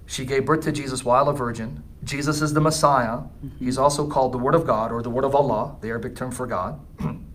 She 0.07 0.25
gave 0.25 0.45
birth 0.45 0.61
to 0.61 0.71
Jesus 0.71 1.03
while 1.03 1.27
a 1.27 1.33
virgin. 1.33 1.83
Jesus 2.03 2.41
is 2.41 2.53
the 2.53 2.61
Messiah. 2.61 3.17
Mm-hmm. 3.17 3.57
He's 3.57 3.77
also 3.77 4.07
called 4.07 4.31
the 4.31 4.37
Word 4.37 4.55
of 4.55 4.65
God 4.65 4.91
or 4.91 5.01
the 5.01 5.09
Word 5.09 5.25
of 5.25 5.35
Allah, 5.35 5.75
the 5.81 5.89
Arabic 5.89 6.15
term 6.15 6.31
for 6.31 6.47
God. 6.47 6.79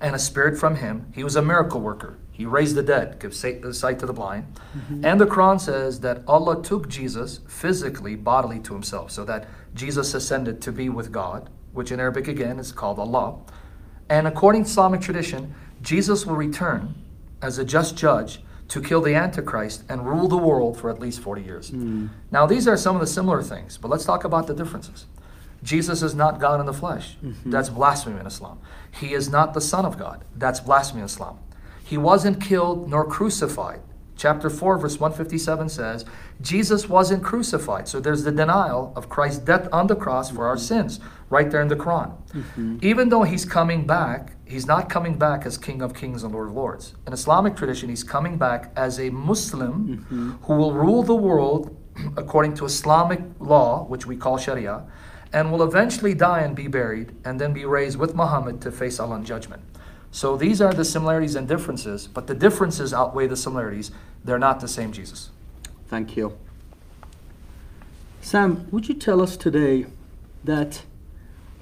and 0.00 0.14
a 0.14 0.18
spirit 0.18 0.58
from 0.58 0.76
him. 0.76 1.12
He 1.14 1.24
was 1.24 1.36
a 1.36 1.42
miracle 1.42 1.80
worker. 1.80 2.18
He 2.30 2.44
raised 2.44 2.76
the 2.76 2.82
dead, 2.82 3.18
gives 3.18 3.38
sight 3.38 3.98
to 3.98 4.06
the 4.06 4.12
blind. 4.12 4.54
Mm-hmm. 4.76 5.04
And 5.06 5.20
the 5.20 5.26
Quran 5.26 5.58
says 5.58 6.00
that 6.00 6.22
Allah 6.26 6.62
took 6.62 6.88
Jesus 6.88 7.40
physically, 7.48 8.14
bodily 8.14 8.60
to 8.60 8.74
himself, 8.74 9.10
so 9.10 9.24
that 9.24 9.48
Jesus 9.76 10.14
ascended 10.14 10.60
to 10.62 10.72
be 10.72 10.88
with 10.88 11.12
God, 11.12 11.50
which 11.72 11.92
in 11.92 12.00
Arabic 12.00 12.26
again 12.26 12.58
is 12.58 12.72
called 12.72 12.98
Allah. 12.98 13.38
And 14.08 14.26
according 14.26 14.64
to 14.64 14.70
Islamic 14.70 15.00
tradition, 15.00 15.54
Jesus 15.82 16.26
will 16.26 16.36
return 16.36 16.94
as 17.42 17.58
a 17.58 17.64
just 17.64 17.96
judge 17.96 18.40
to 18.68 18.80
kill 18.80 19.00
the 19.00 19.14
Antichrist 19.14 19.84
and 19.88 20.08
rule 20.08 20.26
the 20.26 20.36
world 20.36 20.78
for 20.78 20.90
at 20.90 20.98
least 20.98 21.20
40 21.20 21.42
years. 21.42 21.70
Mm. 21.70 22.08
Now, 22.32 22.46
these 22.46 22.66
are 22.66 22.76
some 22.76 22.96
of 22.96 23.00
the 23.00 23.06
similar 23.06 23.42
things, 23.42 23.78
but 23.78 23.88
let's 23.88 24.04
talk 24.04 24.24
about 24.24 24.46
the 24.46 24.54
differences. 24.54 25.06
Jesus 25.62 26.02
is 26.02 26.14
not 26.14 26.40
God 26.40 26.60
in 26.60 26.66
the 26.66 26.72
flesh. 26.72 27.16
That's 27.44 27.68
blasphemy 27.68 28.20
in 28.20 28.26
Islam. 28.26 28.58
He 29.00 29.14
is 29.14 29.28
not 29.28 29.54
the 29.54 29.60
Son 29.60 29.84
of 29.84 29.98
God. 29.98 30.24
That's 30.34 30.60
blasphemy 30.60 31.00
in 31.00 31.06
Islam. 31.06 31.38
He 31.84 31.96
wasn't 31.96 32.40
killed 32.40 32.88
nor 32.90 33.04
crucified. 33.04 33.80
Chapter 34.16 34.48
4, 34.48 34.78
verse 34.78 34.98
157 34.98 35.68
says, 35.68 36.04
Jesus 36.40 36.88
wasn't 36.88 37.22
crucified. 37.22 37.86
So 37.86 38.00
there's 38.00 38.24
the 38.24 38.32
denial 38.32 38.92
of 38.96 39.10
Christ's 39.10 39.40
death 39.40 39.68
on 39.72 39.88
the 39.88 39.96
cross 39.96 40.30
for 40.30 40.46
our 40.46 40.56
sins, 40.56 41.00
right 41.28 41.50
there 41.50 41.60
in 41.60 41.68
the 41.68 41.76
Quran. 41.76 42.16
Mm-hmm. 42.32 42.78
Even 42.80 43.10
though 43.10 43.24
he's 43.24 43.44
coming 43.44 43.86
back, 43.86 44.32
he's 44.46 44.66
not 44.66 44.88
coming 44.88 45.18
back 45.18 45.44
as 45.44 45.58
King 45.58 45.82
of 45.82 45.94
Kings 45.94 46.22
and 46.22 46.32
Lord 46.32 46.48
of 46.48 46.54
Lords. 46.54 46.94
In 47.06 47.12
Islamic 47.12 47.56
tradition, 47.56 47.90
he's 47.90 48.04
coming 48.04 48.38
back 48.38 48.72
as 48.74 48.98
a 48.98 49.10
Muslim 49.10 49.98
mm-hmm. 49.98 50.30
who 50.44 50.54
will 50.54 50.72
rule 50.72 51.02
the 51.02 51.14
world 51.14 51.76
according 52.16 52.54
to 52.54 52.64
Islamic 52.64 53.20
law, 53.38 53.84
which 53.84 54.06
we 54.06 54.16
call 54.16 54.38
Sharia, 54.38 54.84
and 55.32 55.52
will 55.52 55.62
eventually 55.62 56.14
die 56.14 56.40
and 56.40 56.56
be 56.56 56.68
buried, 56.68 57.12
and 57.24 57.38
then 57.38 57.52
be 57.52 57.66
raised 57.66 57.98
with 57.98 58.14
Muhammad 58.14 58.62
to 58.62 58.72
face 58.72 58.98
Allah 58.98 59.16
in 59.16 59.24
judgment. 59.24 59.62
So 60.16 60.34
these 60.34 60.62
are 60.62 60.72
the 60.72 60.86
similarities 60.86 61.34
and 61.34 61.46
differences, 61.46 62.06
but 62.06 62.26
the 62.26 62.34
differences 62.34 62.94
outweigh 62.94 63.26
the 63.26 63.36
similarities. 63.36 63.90
They're 64.24 64.38
not 64.38 64.60
the 64.60 64.66
same 64.66 64.90
Jesus. 64.90 65.28
Thank 65.88 66.16
you. 66.16 66.38
Sam, 68.22 68.66
would 68.70 68.88
you 68.88 68.94
tell 68.94 69.20
us 69.20 69.36
today 69.36 69.84
that 70.42 70.84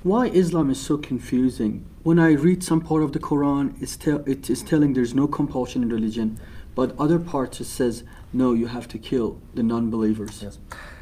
why 0.04 0.28
Islam 0.28 0.70
is 0.70 0.80
so 0.80 0.96
confusing? 0.96 1.84
When 2.04 2.20
I 2.20 2.34
read 2.34 2.62
some 2.62 2.80
part 2.80 3.02
of 3.02 3.12
the 3.12 3.18
Quran, 3.18 3.74
it's 3.82 3.96
tell, 3.96 4.22
it 4.24 4.48
is 4.48 4.62
telling 4.62 4.92
there's 4.92 5.16
no 5.16 5.26
compulsion 5.26 5.82
in 5.82 5.88
religion, 5.88 6.38
but 6.76 6.96
other 6.96 7.18
parts 7.18 7.60
it 7.60 7.64
says 7.64 8.04
no, 8.32 8.52
you 8.52 8.68
have 8.68 8.86
to 8.86 8.98
kill 8.98 9.40
the 9.54 9.64
non-believers. 9.64 10.44
Yes. 10.44 10.58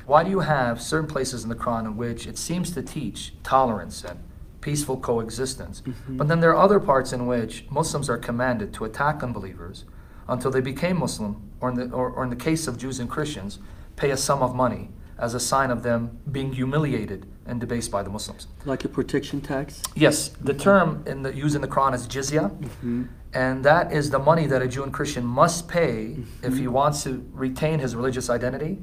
Why 0.07 0.25
do 0.25 0.31
you 0.31 0.41
have 0.41 0.81
certain 0.81 1.07
places 1.07 1.43
in 1.43 1.51
the 1.51 1.57
Quran 1.57 1.85
in 1.85 1.99
which 1.99 2.27
it 2.27 2.39
seems 2.39 2.71
to 2.71 2.81
teach 2.81 3.35
tolerance 3.43 4.05
and 4.05 4.21
peaceful 4.63 4.97
coexistence, 4.97 5.83
mm-hmm. 5.83 6.17
but 6.17 6.29
then 6.29 6.41
there 6.41 6.51
are 6.51 6.65
other 6.65 6.81
parts 6.81 7.13
in 7.13 7.27
which 7.27 7.67
Muslims 7.71 8.09
are 8.09 8.17
commanded 8.17 8.73
to 8.73 8.85
attack 8.87 9.23
unbelievers 9.23 9.85
until 10.29 10.51
they 10.51 10.63
became 10.63 10.99
Muslim, 10.99 11.51
or 11.61 11.69
in 11.69 11.75
the, 11.75 11.91
or, 11.91 12.09
or 12.09 12.25
in 12.25 12.31
the 12.31 12.37
case 12.37 12.67
of 12.67 12.79
Jews 12.79 12.99
and 12.99 13.11
Christians, 13.11 13.59
pay 13.97 14.11
a 14.11 14.17
sum 14.17 14.43
of 14.43 14.55
money 14.55 14.89
as 15.19 15.35
a 15.35 15.41
sign 15.41 15.71
of 15.71 15.83
them 15.83 16.19
being 16.31 16.53
humiliated 16.53 17.27
and 17.47 17.61
debased 17.61 17.91
by 17.91 18.03
the 18.03 18.11
Muslims. 18.11 18.47
Like 18.65 18.85
a 18.85 18.89
protection 18.89 19.41
tax. 19.41 19.83
Yes, 19.95 20.29
the 20.29 20.53
mm-hmm. 20.53 20.63
term 20.63 21.05
in 21.07 21.23
the, 21.23 21.35
used 21.35 21.55
in 21.55 21.61
the 21.61 21.69
Quran 21.69 21.95
is 21.95 22.07
jizya, 22.07 22.51
mm-hmm. 22.51 23.05
and 23.35 23.65
that 23.65 23.93
is 23.93 24.11
the 24.11 24.19
money 24.19 24.47
that 24.47 24.63
a 24.63 24.69
Jew 24.69 24.85
and 24.85 24.93
Christian 24.93 25.25
must 25.25 25.69
pay 25.69 26.17
if 26.43 26.57
he 26.57 26.69
wants 26.69 27.03
to 27.05 27.29
retain 27.33 27.79
his 27.81 27.95
religious 27.95 28.31
identity. 28.31 28.79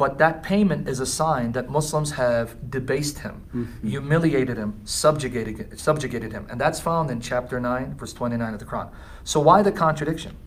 But 0.00 0.16
that 0.16 0.42
payment 0.42 0.88
is 0.88 0.98
a 0.98 1.04
sign 1.04 1.52
that 1.52 1.68
Muslims 1.68 2.12
have 2.12 2.70
debased 2.70 3.18
him, 3.18 3.34
humiliated 3.82 4.56
him, 4.56 4.80
subjugated, 4.84 5.78
subjugated 5.78 6.32
him. 6.32 6.46
And 6.48 6.58
that's 6.58 6.80
found 6.80 7.10
in 7.10 7.20
chapter 7.20 7.60
9, 7.60 7.96
verse 7.98 8.14
29 8.14 8.54
of 8.54 8.58
the 8.58 8.64
Quran. 8.64 8.90
So, 9.24 9.40
why 9.40 9.60
the 9.60 9.70
contradiction? 9.70 10.38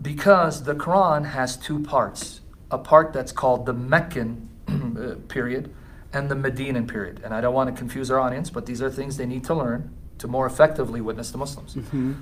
Because 0.00 0.62
the 0.62 0.74
Quran 0.74 1.26
has 1.26 1.58
two 1.58 1.80
parts 1.80 2.40
a 2.70 2.78
part 2.78 3.12
that's 3.12 3.30
called 3.30 3.66
the 3.66 3.74
Meccan 3.74 4.48
uh, 4.68 5.16
period 5.28 5.70
and 6.14 6.30
the 6.30 6.34
Medinan 6.34 6.86
period. 6.86 7.20
And 7.22 7.34
I 7.34 7.42
don't 7.42 7.52
want 7.52 7.68
to 7.68 7.78
confuse 7.78 8.10
our 8.10 8.18
audience, 8.18 8.48
but 8.48 8.64
these 8.64 8.80
are 8.80 8.90
things 8.90 9.18
they 9.18 9.26
need 9.26 9.44
to 9.44 9.54
learn 9.54 9.94
to 10.16 10.26
more 10.26 10.46
effectively 10.46 11.02
witness 11.02 11.30
the 11.30 11.36
Muslims. 11.36 11.76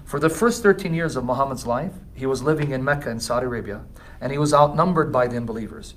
For 0.04 0.18
the 0.18 0.28
first 0.28 0.64
13 0.64 0.94
years 0.94 1.14
of 1.14 1.24
Muhammad's 1.24 1.64
life, 1.64 1.92
he 2.12 2.26
was 2.26 2.42
living 2.42 2.72
in 2.72 2.82
Mecca 2.82 3.08
in 3.08 3.20
Saudi 3.20 3.46
Arabia, 3.46 3.82
and 4.20 4.32
he 4.32 4.38
was 4.38 4.52
outnumbered 4.52 5.12
by 5.12 5.28
the 5.28 5.36
unbelievers. 5.36 5.94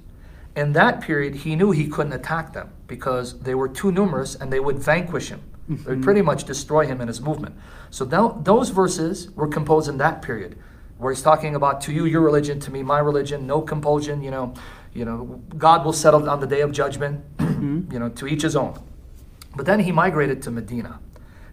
In 0.58 0.74
that 0.74 1.02
period, 1.02 1.36
he 1.36 1.56
knew 1.56 1.70
he 1.70 1.88
couldn't 1.88 2.13
attack 2.13 2.52
them 2.52 2.72
because 2.88 3.39
they 3.41 3.54
were 3.54 3.70
too 3.70 3.91
numerous 3.91 4.34
and 4.34 4.52
they 4.52 4.60
would 4.60 4.80
vanquish 4.80 5.30
him. 5.30 5.41
They 5.70 5.76
would 5.76 5.86
mm-hmm. 5.86 6.02
pretty 6.02 6.24
much 6.24 6.46
destroy 6.46 6.88
him 6.88 7.00
in 7.00 7.08
his 7.08 7.22
movement. 7.22 7.56
So 7.91 8.06
tho- 8.06 8.41
those 8.43 8.72
verses 8.72 9.30
were 9.36 9.48
composed 9.48 9.88
in 9.88 9.98
that 10.00 10.24
period, 10.24 10.58
where 10.98 11.13
he's 11.13 11.22
talking 11.22 11.54
about 11.54 11.82
to 11.82 11.93
you 11.93 12.06
your 12.06 12.22
religion, 12.22 12.60
to 12.62 12.72
me 12.72 12.82
my 12.82 12.98
religion, 12.98 13.46
no 13.46 13.62
compulsion. 13.62 14.24
You 14.24 14.32
know, 14.32 14.54
you 14.93 15.06
know, 15.06 15.43
God 15.58 15.86
will 15.86 15.93
settle 15.93 16.28
on 16.28 16.39
the 16.39 16.48
day 16.48 16.62
of 16.62 16.72
judgment. 16.72 17.24
Mm-hmm. 17.58 17.91
You 17.91 17.98
know, 17.98 18.10
to 18.10 18.28
each 18.28 18.43
his 18.43 18.56
own. 18.56 18.80
But 19.56 19.65
then 19.65 19.80
he 19.80 19.91
migrated 19.91 20.43
to 20.43 20.52
Medina 20.52 21.00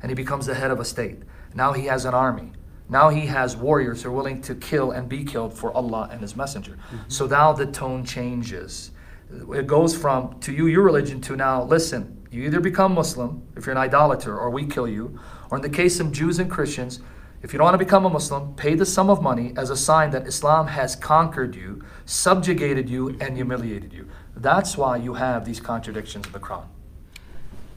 and 0.03 0.11
he 0.11 0.15
becomes 0.15 0.45
the 0.45 0.55
head 0.55 0.71
of 0.71 0.79
a 0.79 0.85
state. 0.85 1.21
Now 1.55 1.73
he 1.73 1.87
has 1.87 2.05
an 2.05 2.13
army. 2.13 2.53
Now 2.91 3.09
he 3.09 3.23
has 3.27 3.57
warriors 3.57 4.03
who 4.03 4.11
are 4.11 4.13
willing 4.13 4.43
to 4.43 4.55
kill 4.55 4.91
and 4.91 5.09
be 5.09 5.25
killed 5.25 5.55
for 5.55 5.73
Allah 5.73 6.11
and 6.13 6.21
his 6.21 6.37
messenger. 6.37 6.73
Mm-hmm. 6.73 7.09
So 7.09 7.27
now 7.27 7.55
the 7.55 7.65
tone 7.65 8.05
changes. 8.05 8.91
It 9.31 9.67
goes 9.67 9.97
from 9.97 10.39
to 10.41 10.53
you 10.53 10.67
your 10.67 10.83
religion 10.83 11.21
to 11.23 11.37
now 11.37 11.63
listen, 11.65 12.27
you 12.31 12.43
either 12.45 12.61
become 12.61 12.95
Muslim 12.95 13.47
if 13.57 13.67
you're 13.67 13.75
an 13.75 13.79
idolater 13.79 14.37
or 14.37 14.51
we 14.51 14.67
kill 14.67 14.89
you, 14.89 15.19
or 15.51 15.59
in 15.59 15.63
the 15.63 15.69
case 15.69 16.01
of 16.01 16.13
Jews 16.13 16.39
and 16.39 16.51
Christians, 16.51 17.01
if 17.43 17.53
you 17.53 17.59
don't 17.59 17.67
want 17.67 17.75
to 17.75 17.85
become 17.85 18.07
a 18.07 18.11
Muslim, 18.11 18.55
pay 18.55 18.75
the 18.75 18.87
sum 18.87 19.11
of 19.11 19.23
money 19.23 19.53
as 19.57 19.69
a 19.69 19.77
sign 19.77 20.11
that 20.11 20.27
Islam 20.27 20.69
has 20.69 20.97
conquered 20.97 21.55
you, 21.55 21.85
subjugated 22.07 22.89
you, 22.89 23.17
and 23.21 23.37
humiliated 23.37 23.93
you. 23.93 24.09
That's 24.35 24.79
why 24.79 24.97
you 24.97 25.15
have 25.15 25.45
these 25.45 25.61
contradictions 25.61 26.27
in 26.27 26.33
the 26.33 26.41
Quran. 26.41 26.65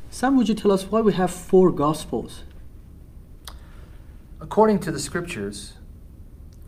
Sam, 0.09 0.37
would 0.37 0.47
you 0.47 0.55
tell 0.55 0.71
us 0.71 0.85
why 0.85 1.01
we 1.01 1.13
have 1.13 1.29
four 1.29 1.71
gospels? 1.71 2.43
According 4.39 4.79
to 4.79 4.91
the 4.91 4.99
scriptures, 4.99 5.73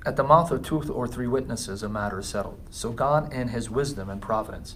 at 0.05 0.15
the 0.15 0.23
mouth 0.23 0.51
of 0.51 0.63
two 0.63 0.81
or 0.81 1.07
three 1.07 1.27
witnesses, 1.27 1.83
a 1.83 1.89
matter 1.89 2.19
is 2.19 2.27
settled. 2.27 2.59
So 2.69 2.91
God, 2.91 3.33
in 3.33 3.49
His 3.49 3.69
wisdom 3.69 4.09
and 4.09 4.21
providence, 4.21 4.75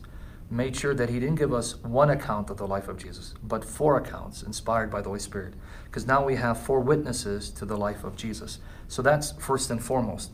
made 0.49 0.75
sure 0.75 0.93
that 0.93 1.09
He 1.09 1.19
didn't 1.19 1.35
give 1.35 1.53
us 1.53 1.77
one 1.77 2.09
account 2.09 2.49
of 2.49 2.57
the 2.57 2.67
life 2.67 2.87
of 2.87 2.97
Jesus, 2.97 3.33
but 3.41 3.63
four 3.63 3.97
accounts 3.97 4.43
inspired 4.43 4.91
by 4.91 5.01
the 5.01 5.07
Holy 5.07 5.19
Spirit. 5.19 5.53
Because 5.85 6.05
now 6.05 6.23
we 6.25 6.35
have 6.35 6.61
four 6.61 6.81
witnesses 6.81 7.49
to 7.51 7.65
the 7.65 7.77
life 7.77 8.03
of 8.03 8.15
Jesus. 8.15 8.59
So 8.87 9.01
that's 9.01 9.31
first 9.33 9.71
and 9.71 9.83
foremost. 9.83 10.31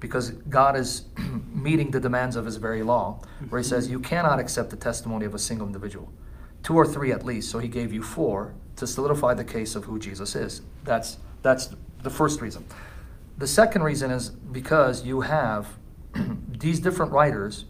Because 0.00 0.30
God 0.30 0.76
is 0.76 1.06
meeting 1.54 1.90
the 1.90 2.00
demands 2.00 2.36
of 2.36 2.44
His 2.44 2.56
very 2.56 2.82
law, 2.82 3.20
where 3.48 3.60
He 3.60 3.66
says, 3.66 3.88
You 3.88 4.00
cannot 4.00 4.38
accept 4.38 4.68
the 4.68 4.76
testimony 4.76 5.24
of 5.24 5.34
a 5.34 5.38
single 5.38 5.66
individual. 5.66 6.12
Two 6.62 6.74
or 6.74 6.86
three 6.86 7.10
at 7.10 7.24
least. 7.24 7.50
So 7.50 7.58
He 7.58 7.68
gave 7.68 7.90
you 7.90 8.02
four 8.02 8.54
to 8.76 8.86
solidify 8.86 9.32
the 9.32 9.44
case 9.44 9.74
of 9.74 9.84
who 9.84 9.98
Jesus 9.98 10.36
is. 10.36 10.60
That's, 10.84 11.16
that's 11.40 11.70
the 12.02 12.10
first 12.10 12.42
reason. 12.42 12.66
The 13.38 13.46
second 13.46 13.82
reason 13.82 14.10
is 14.10 14.30
because 14.30 15.04
you 15.04 15.20
have 15.20 15.68
these 16.48 16.80
different 16.80 17.12
writers 17.12 17.66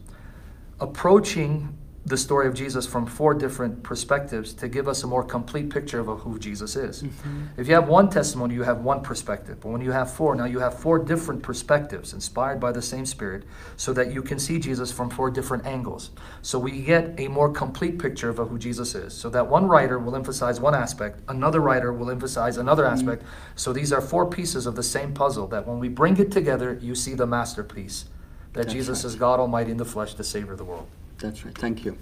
approaching 0.78 1.76
the 2.06 2.16
story 2.16 2.46
of 2.46 2.54
Jesus 2.54 2.86
from 2.86 3.04
four 3.04 3.34
different 3.34 3.82
perspectives 3.82 4.52
to 4.54 4.68
give 4.68 4.86
us 4.86 5.02
a 5.02 5.08
more 5.08 5.24
complete 5.24 5.70
picture 5.70 5.98
of 5.98 6.20
who 6.20 6.38
Jesus 6.38 6.76
is. 6.76 7.02
Mm-hmm. 7.02 7.46
If 7.56 7.66
you 7.66 7.74
have 7.74 7.88
one 7.88 8.08
testimony, 8.08 8.54
you 8.54 8.62
have 8.62 8.78
one 8.78 9.02
perspective. 9.02 9.58
But 9.60 9.70
when 9.70 9.80
you 9.80 9.90
have 9.90 10.12
four, 10.12 10.36
now 10.36 10.44
you 10.44 10.60
have 10.60 10.78
four 10.78 11.00
different 11.00 11.42
perspectives 11.42 12.12
inspired 12.12 12.60
by 12.60 12.70
the 12.70 12.80
same 12.80 13.06
Spirit 13.06 13.42
so 13.76 13.92
that 13.92 14.12
you 14.12 14.22
can 14.22 14.38
see 14.38 14.60
Jesus 14.60 14.92
from 14.92 15.10
four 15.10 15.32
different 15.32 15.66
angles. 15.66 16.10
So 16.42 16.60
we 16.60 16.80
get 16.82 17.18
a 17.18 17.26
more 17.26 17.50
complete 17.50 17.98
picture 17.98 18.30
of 18.30 18.36
who 18.36 18.56
Jesus 18.56 18.94
is. 18.94 19.12
So 19.12 19.28
that 19.30 19.48
one 19.48 19.66
writer 19.66 19.98
will 19.98 20.14
emphasize 20.14 20.60
one 20.60 20.76
aspect, 20.76 21.18
another 21.26 21.60
writer 21.60 21.92
will 21.92 22.12
emphasize 22.12 22.56
another 22.56 22.84
mm-hmm. 22.84 22.94
aspect. 22.94 23.24
So 23.56 23.72
these 23.72 23.92
are 23.92 24.00
four 24.00 24.30
pieces 24.30 24.66
of 24.66 24.76
the 24.76 24.82
same 24.84 25.12
puzzle 25.12 25.48
that 25.48 25.66
when 25.66 25.80
we 25.80 25.88
bring 25.88 26.18
it 26.18 26.30
together, 26.30 26.78
you 26.80 26.94
see 26.94 27.14
the 27.14 27.26
masterpiece 27.26 28.04
that 28.52 28.62
That's 28.62 28.72
Jesus 28.72 29.02
right. 29.02 29.08
is 29.08 29.16
God 29.16 29.40
Almighty 29.40 29.72
in 29.72 29.76
the 29.76 29.84
flesh, 29.84 30.14
the 30.14 30.22
Savior 30.22 30.52
of 30.52 30.58
the 30.58 30.64
world. 30.64 30.86
That's 31.18 31.44
right. 31.44 31.56
Thank 31.56 31.84
you. 31.84 31.98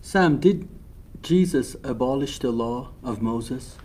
Sam, 0.00 0.38
did 0.38 0.68
Jesus 1.22 1.76
abolish 1.82 2.38
the 2.38 2.50
law 2.50 2.90
of 3.02 3.22
Moses? 3.22 3.76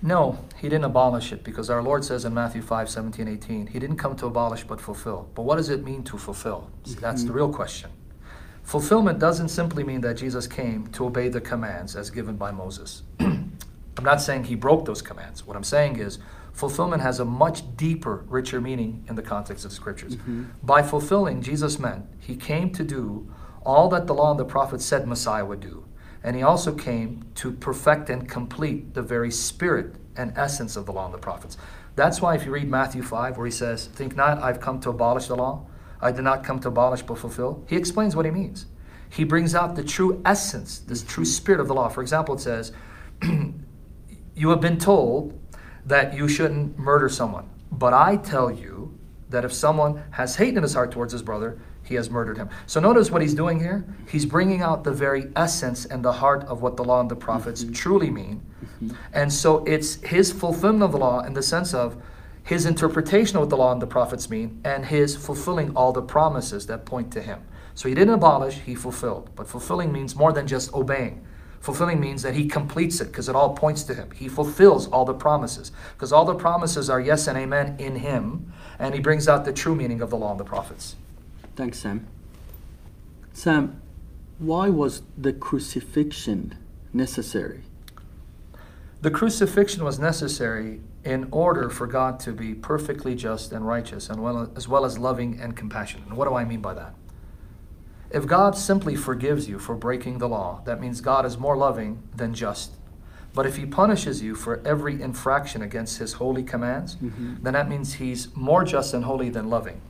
No, 0.00 0.38
he 0.60 0.68
didn't 0.68 0.84
abolish 0.84 1.32
it 1.32 1.44
because 1.44 1.70
our 1.70 1.82
Lord 1.82 2.04
says 2.04 2.24
in 2.24 2.34
Matthew 2.34 2.60
5 2.60 2.90
17, 2.90 3.28
18, 3.28 3.66
he 3.68 3.78
didn't 3.78 3.96
come 3.96 4.16
to 4.16 4.26
abolish 4.26 4.64
but 4.64 4.80
fulfill. 4.80 5.28
But 5.34 5.42
what 5.42 5.56
does 5.56 5.68
it 5.68 5.84
mean 5.84 6.02
to 6.04 6.18
fulfill? 6.18 6.70
See, 6.84 6.94
that's 6.94 7.22
the 7.22 7.28
mm-hmm. 7.28 7.36
real 7.36 7.52
question. 7.52 7.90
Fulfillment 8.64 9.18
doesn't 9.18 9.48
simply 9.48 9.84
mean 9.84 10.00
that 10.02 10.14
Jesus 10.14 10.46
came 10.46 10.86
to 10.88 11.06
obey 11.06 11.28
the 11.28 11.40
commands 11.40 11.94
as 11.94 12.10
given 12.10 12.36
by 12.36 12.50
Moses. 12.50 13.02
I'm 13.20 14.04
not 14.04 14.20
saying 14.20 14.44
he 14.44 14.54
broke 14.54 14.84
those 14.86 15.02
commands. 15.02 15.46
What 15.46 15.56
I'm 15.56 15.64
saying 15.64 15.98
is 15.98 16.18
fulfillment 16.52 17.02
has 17.02 17.20
a 17.20 17.24
much 17.24 17.76
deeper, 17.76 18.24
richer 18.28 18.60
meaning 18.60 19.04
in 19.08 19.14
the 19.14 19.22
context 19.22 19.64
of 19.64 19.70
the 19.70 19.76
scriptures. 19.76 20.16
Mm-hmm. 20.16 20.44
By 20.62 20.82
fulfilling, 20.82 21.42
Jesus 21.42 21.78
meant 21.78 22.06
he 22.18 22.34
came 22.34 22.70
to 22.70 22.84
do 22.84 23.32
all 23.64 23.88
that 23.90 24.06
the 24.06 24.14
law 24.14 24.30
and 24.30 24.40
the 24.40 24.44
prophets 24.44 24.84
said 24.84 25.06
Messiah 25.06 25.44
would 25.44 25.60
do. 25.60 25.84
And 26.24 26.36
he 26.36 26.42
also 26.42 26.72
came 26.72 27.24
to 27.36 27.52
perfect 27.52 28.08
and 28.08 28.28
complete 28.28 28.94
the 28.94 29.02
very 29.02 29.30
spirit 29.30 29.96
and 30.16 30.32
essence 30.36 30.76
of 30.76 30.86
the 30.86 30.92
law 30.92 31.06
and 31.06 31.14
the 31.14 31.18
prophets. 31.18 31.56
That's 31.96 32.20
why 32.20 32.34
if 32.34 32.44
you 32.44 32.52
read 32.52 32.68
Matthew 32.68 33.02
5, 33.02 33.36
where 33.36 33.46
he 33.46 33.52
says, 33.52 33.86
Think 33.86 34.16
not, 34.16 34.38
I've 34.38 34.60
come 34.60 34.80
to 34.80 34.90
abolish 34.90 35.26
the 35.26 35.36
law. 35.36 35.66
I 36.00 36.12
did 36.12 36.22
not 36.22 36.44
come 36.44 36.58
to 36.60 36.68
abolish 36.68 37.02
but 37.02 37.18
fulfill. 37.18 37.64
He 37.68 37.76
explains 37.76 38.16
what 38.16 38.24
he 38.24 38.30
means. 38.30 38.66
He 39.10 39.24
brings 39.24 39.54
out 39.54 39.76
the 39.76 39.84
true 39.84 40.22
essence, 40.24 40.78
this 40.78 41.02
true 41.02 41.24
spirit 41.24 41.60
of 41.60 41.68
the 41.68 41.74
law. 41.74 41.88
For 41.88 42.00
example, 42.00 42.34
it 42.34 42.40
says, 42.40 42.72
You 44.34 44.48
have 44.48 44.60
been 44.60 44.78
told 44.78 45.38
that 45.84 46.14
you 46.14 46.28
shouldn't 46.28 46.78
murder 46.78 47.08
someone. 47.08 47.50
But 47.70 47.92
I 47.92 48.16
tell 48.16 48.50
you 48.50 48.98
that 49.28 49.44
if 49.44 49.52
someone 49.52 50.02
has 50.12 50.36
hate 50.36 50.56
in 50.56 50.62
his 50.62 50.74
heart 50.74 50.90
towards 50.90 51.12
his 51.12 51.22
brother, 51.22 51.58
he 51.84 51.94
has 51.96 52.10
murdered 52.10 52.36
him. 52.36 52.48
So 52.66 52.80
notice 52.80 53.10
what 53.10 53.22
he's 53.22 53.34
doing 53.34 53.58
here. 53.58 53.84
He's 54.08 54.24
bringing 54.24 54.62
out 54.62 54.84
the 54.84 54.92
very 54.92 55.30
essence 55.36 55.84
and 55.84 56.04
the 56.04 56.12
heart 56.12 56.44
of 56.44 56.62
what 56.62 56.76
the 56.76 56.84
law 56.84 57.00
and 57.00 57.10
the 57.10 57.16
prophets 57.16 57.64
mm-hmm. 57.64 57.72
truly 57.72 58.10
mean. 58.10 58.42
Mm-hmm. 58.82 58.96
And 59.12 59.32
so 59.32 59.64
it's 59.64 59.96
his 59.96 60.32
fulfillment 60.32 60.82
of 60.84 60.92
the 60.92 60.98
law 60.98 61.20
in 61.20 61.34
the 61.34 61.42
sense 61.42 61.74
of 61.74 62.00
his 62.44 62.66
interpretation 62.66 63.36
of 63.36 63.42
what 63.42 63.50
the 63.50 63.56
law 63.56 63.72
and 63.72 63.80
the 63.80 63.86
prophets 63.86 64.28
mean, 64.28 64.60
and 64.64 64.86
his 64.86 65.14
fulfilling 65.14 65.74
all 65.76 65.92
the 65.92 66.02
promises 66.02 66.66
that 66.66 66.84
point 66.84 67.12
to 67.12 67.22
him. 67.22 67.40
So 67.74 67.88
he 67.88 67.94
didn't 67.94 68.14
abolish, 68.14 68.54
he 68.54 68.74
fulfilled. 68.74 69.30
But 69.36 69.48
fulfilling 69.48 69.92
means 69.92 70.16
more 70.16 70.32
than 70.32 70.46
just 70.46 70.74
obeying. 70.74 71.24
Fulfilling 71.60 72.00
means 72.00 72.22
that 72.22 72.34
he 72.34 72.48
completes 72.48 73.00
it 73.00 73.06
because 73.06 73.28
it 73.28 73.36
all 73.36 73.54
points 73.54 73.84
to 73.84 73.94
him. 73.94 74.10
He 74.10 74.28
fulfills 74.28 74.88
all 74.88 75.04
the 75.04 75.14
promises 75.14 75.70
because 75.94 76.12
all 76.12 76.24
the 76.24 76.34
promises 76.34 76.90
are 76.90 77.00
yes 77.00 77.28
and 77.28 77.38
amen 77.38 77.76
in 77.78 77.96
him, 77.96 78.52
and 78.80 78.94
he 78.94 79.00
brings 79.00 79.28
out 79.28 79.44
the 79.44 79.52
true 79.52 79.76
meaning 79.76 80.00
of 80.00 80.10
the 80.10 80.16
law 80.16 80.32
and 80.32 80.40
the 80.40 80.44
prophets. 80.44 80.96
Thanks, 81.54 81.78
Sam. 81.78 82.06
Sam, 83.32 83.80
why 84.38 84.68
was 84.68 85.02
the 85.16 85.32
crucifixion 85.32 86.56
necessary? 86.92 87.62
The 89.02 89.10
crucifixion 89.10 89.84
was 89.84 89.98
necessary 89.98 90.80
in 91.04 91.28
order 91.30 91.68
for 91.68 91.86
God 91.86 92.20
to 92.20 92.32
be 92.32 92.54
perfectly 92.54 93.14
just 93.14 93.52
and 93.52 93.66
righteous, 93.66 94.08
and 94.08 94.22
well, 94.22 94.50
as 94.54 94.68
well 94.68 94.84
as 94.84 94.98
loving 94.98 95.40
and 95.40 95.56
compassionate. 95.56 96.06
And 96.06 96.16
what 96.16 96.28
do 96.28 96.34
I 96.34 96.44
mean 96.44 96.60
by 96.60 96.74
that? 96.74 96.94
If 98.10 98.26
God 98.26 98.56
simply 98.56 98.94
forgives 98.94 99.48
you 99.48 99.58
for 99.58 99.74
breaking 99.74 100.18
the 100.18 100.28
law, 100.28 100.60
that 100.66 100.80
means 100.80 101.00
God 101.00 101.26
is 101.26 101.38
more 101.38 101.56
loving 101.56 102.02
than 102.14 102.34
just. 102.34 102.72
But 103.34 103.46
if 103.46 103.56
He 103.56 103.66
punishes 103.66 104.22
you 104.22 104.34
for 104.34 104.60
every 104.66 105.00
infraction 105.00 105.62
against 105.62 105.98
His 105.98 106.14
holy 106.14 106.42
commands, 106.42 106.96
mm-hmm. 106.96 107.42
then 107.42 107.54
that 107.54 107.68
means 107.68 107.94
He's 107.94 108.34
more 108.36 108.64
just 108.64 108.94
and 108.94 109.04
holy 109.04 109.30
than 109.30 109.50
loving. 109.50 109.80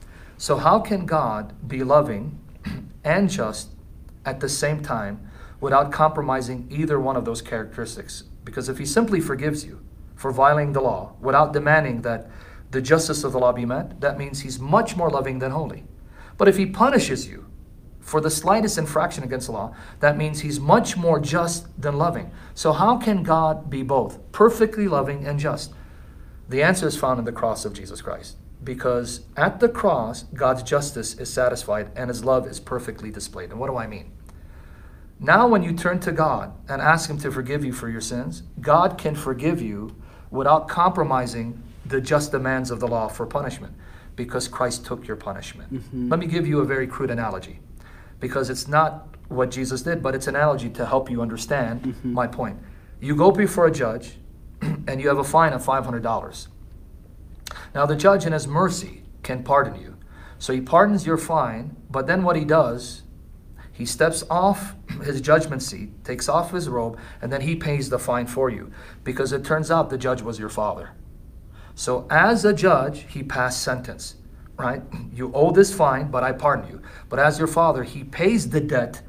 So, 0.42 0.56
how 0.56 0.80
can 0.80 1.06
God 1.06 1.54
be 1.68 1.84
loving 1.84 2.36
and 3.04 3.30
just 3.30 3.68
at 4.24 4.40
the 4.40 4.48
same 4.48 4.82
time 4.82 5.30
without 5.60 5.92
compromising 5.92 6.66
either 6.68 6.98
one 6.98 7.14
of 7.16 7.24
those 7.24 7.40
characteristics? 7.40 8.24
Because 8.42 8.68
if 8.68 8.76
He 8.76 8.84
simply 8.84 9.20
forgives 9.20 9.64
you 9.64 9.78
for 10.16 10.32
violating 10.32 10.72
the 10.72 10.80
law 10.80 11.12
without 11.20 11.52
demanding 11.52 12.02
that 12.02 12.28
the 12.72 12.82
justice 12.82 13.22
of 13.22 13.30
the 13.30 13.38
law 13.38 13.52
be 13.52 13.64
met, 13.64 14.00
that 14.00 14.18
means 14.18 14.40
He's 14.40 14.58
much 14.58 14.96
more 14.96 15.10
loving 15.10 15.38
than 15.38 15.52
holy. 15.52 15.84
But 16.36 16.48
if 16.48 16.56
He 16.56 16.66
punishes 16.66 17.28
you 17.28 17.46
for 18.00 18.20
the 18.20 18.28
slightest 18.28 18.78
infraction 18.78 19.22
against 19.22 19.46
the 19.46 19.52
law, 19.52 19.76
that 20.00 20.16
means 20.16 20.40
he's 20.40 20.58
much 20.58 20.96
more 20.96 21.20
just 21.20 21.80
than 21.80 21.98
loving. 21.98 22.32
So, 22.52 22.72
how 22.72 22.96
can 22.96 23.22
God 23.22 23.70
be 23.70 23.84
both 23.84 24.18
perfectly 24.32 24.88
loving 24.88 25.24
and 25.24 25.38
just? 25.38 25.72
The 26.48 26.64
answer 26.64 26.88
is 26.88 26.96
found 26.96 27.20
in 27.20 27.26
the 27.26 27.30
cross 27.30 27.64
of 27.64 27.74
Jesus 27.74 28.02
Christ. 28.02 28.38
Because 28.62 29.26
at 29.36 29.60
the 29.60 29.68
cross, 29.68 30.22
God's 30.22 30.62
justice 30.62 31.14
is 31.14 31.32
satisfied 31.32 31.90
and 31.96 32.08
his 32.08 32.24
love 32.24 32.46
is 32.46 32.60
perfectly 32.60 33.10
displayed. 33.10 33.50
And 33.50 33.58
what 33.58 33.68
do 33.68 33.76
I 33.76 33.86
mean? 33.86 34.12
Now, 35.18 35.46
when 35.46 35.62
you 35.62 35.72
turn 35.72 36.00
to 36.00 36.12
God 36.12 36.52
and 36.68 36.82
ask 36.82 37.08
him 37.08 37.18
to 37.18 37.30
forgive 37.30 37.64
you 37.64 37.72
for 37.72 37.88
your 37.88 38.00
sins, 38.00 38.42
God 38.60 38.98
can 38.98 39.14
forgive 39.14 39.62
you 39.62 39.94
without 40.30 40.66
compromising 40.68 41.62
the 41.86 42.00
just 42.00 42.32
demands 42.32 42.70
of 42.70 42.80
the 42.80 42.88
law 42.88 43.08
for 43.08 43.26
punishment 43.26 43.74
because 44.16 44.48
Christ 44.48 44.84
took 44.84 45.06
your 45.06 45.16
punishment. 45.16 45.72
Mm-hmm. 45.72 46.08
Let 46.08 46.20
me 46.20 46.26
give 46.26 46.46
you 46.46 46.60
a 46.60 46.64
very 46.64 46.86
crude 46.86 47.10
analogy 47.10 47.60
because 48.20 48.50
it's 48.50 48.68
not 48.68 49.08
what 49.28 49.50
Jesus 49.50 49.82
did, 49.82 50.02
but 50.02 50.14
it's 50.14 50.26
an 50.26 50.36
analogy 50.36 50.70
to 50.70 50.86
help 50.86 51.10
you 51.10 51.22
understand 51.22 51.82
mm-hmm. 51.82 52.12
my 52.12 52.26
point. 52.26 52.58
You 53.00 53.16
go 53.16 53.30
before 53.30 53.66
a 53.66 53.72
judge 53.72 54.16
and 54.60 55.00
you 55.00 55.08
have 55.08 55.18
a 55.18 55.24
fine 55.24 55.52
of 55.52 55.64
$500. 55.64 56.46
Now, 57.74 57.86
the 57.86 57.96
judge, 57.96 58.26
in 58.26 58.32
his 58.32 58.46
mercy, 58.46 59.02
can 59.22 59.42
pardon 59.42 59.80
you. 59.80 59.96
So 60.38 60.52
he 60.52 60.60
pardons 60.60 61.06
your 61.06 61.18
fine, 61.18 61.76
but 61.90 62.06
then 62.06 62.24
what 62.24 62.36
he 62.36 62.44
does, 62.44 63.02
he 63.72 63.86
steps 63.86 64.24
off 64.28 64.74
his 65.04 65.20
judgment 65.20 65.62
seat, 65.62 66.04
takes 66.04 66.28
off 66.28 66.52
his 66.52 66.68
robe, 66.68 66.98
and 67.20 67.32
then 67.32 67.42
he 67.42 67.56
pays 67.56 67.88
the 67.88 67.98
fine 67.98 68.26
for 68.26 68.50
you 68.50 68.72
because 69.04 69.32
it 69.32 69.44
turns 69.44 69.70
out 69.70 69.90
the 69.90 69.98
judge 69.98 70.22
was 70.22 70.38
your 70.38 70.48
father. 70.48 70.90
So, 71.74 72.06
as 72.10 72.44
a 72.44 72.52
judge, 72.52 73.06
he 73.08 73.22
passed 73.22 73.62
sentence 73.62 74.16
right? 74.62 74.82
You 75.12 75.30
owe 75.34 75.50
this 75.50 75.74
fine, 75.74 76.10
but 76.10 76.22
I 76.22 76.32
pardon 76.32 76.70
you. 76.70 76.82
But 77.08 77.18
as 77.18 77.38
your 77.38 77.48
father, 77.48 77.82
he 77.82 78.04
pays 78.04 78.48
the 78.48 78.60
debt 78.60 79.02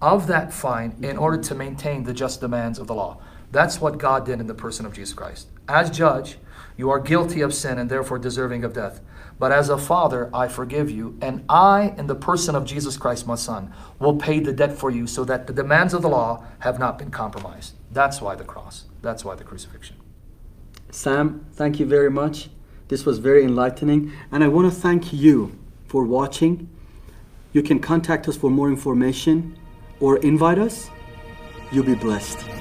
of 0.00 0.26
that 0.28 0.52
fine 0.52 0.96
in 1.02 1.18
order 1.18 1.36
to 1.36 1.54
maintain 1.54 2.04
the 2.04 2.14
just 2.14 2.40
demands 2.40 2.78
of 2.78 2.86
the 2.86 2.94
law. 2.94 3.20
That's 3.50 3.80
what 3.80 3.98
God 3.98 4.24
did 4.24 4.40
in 4.40 4.46
the 4.46 4.54
person 4.54 4.86
of 4.86 4.94
Jesus 4.94 5.12
Christ. 5.12 5.48
As 5.68 5.90
judge, 5.90 6.38
you 6.80 6.90
are 6.90 6.98
guilty 6.98 7.42
of 7.42 7.54
sin 7.54 7.78
and 7.78 7.88
therefore 7.88 8.18
deserving 8.18 8.64
of 8.64 8.72
death. 8.72 9.00
But 9.38 9.52
as 9.52 9.68
a 9.68 9.78
father, 9.78 10.28
I 10.34 10.48
forgive 10.48 10.90
you, 10.90 11.16
and 11.22 11.44
I, 11.48 11.94
in 11.96 12.08
the 12.08 12.14
person 12.14 12.54
of 12.54 12.64
Jesus 12.64 12.96
Christ, 12.96 13.26
my 13.26 13.36
son, 13.36 13.72
will 13.98 14.16
pay 14.16 14.40
the 14.40 14.52
debt 14.52 14.72
for 14.76 14.90
you 14.90 15.06
so 15.06 15.24
that 15.24 15.46
the 15.46 15.52
demands 15.52 15.94
of 15.94 16.02
the 16.02 16.08
law 16.08 16.44
have 16.58 16.78
not 16.78 16.98
been 16.98 17.10
compromised. 17.10 17.74
That's 17.90 18.20
why 18.20 18.34
the 18.34 18.44
cross. 18.44 18.84
That's 19.00 19.24
why 19.24 19.34
the 19.34 19.44
crucifixion. 19.44 19.96
Sam, 20.90 21.46
thank 21.52 21.78
you 21.78 21.86
very 21.86 22.10
much. 22.10 22.50
This 22.88 23.06
was 23.06 23.18
very 23.18 23.44
enlightening. 23.44 24.12
And 24.32 24.42
I 24.42 24.48
want 24.48 24.72
to 24.72 24.80
thank 24.80 25.12
you 25.12 25.56
for 25.86 26.04
watching. 26.04 26.68
You 27.52 27.62
can 27.62 27.78
contact 27.78 28.28
us 28.28 28.36
for 28.36 28.50
more 28.50 28.68
information 28.68 29.58
or 30.00 30.16
invite 30.18 30.58
us. 30.58 30.90
You'll 31.72 31.84
be 31.84 31.94
blessed. 31.94 32.59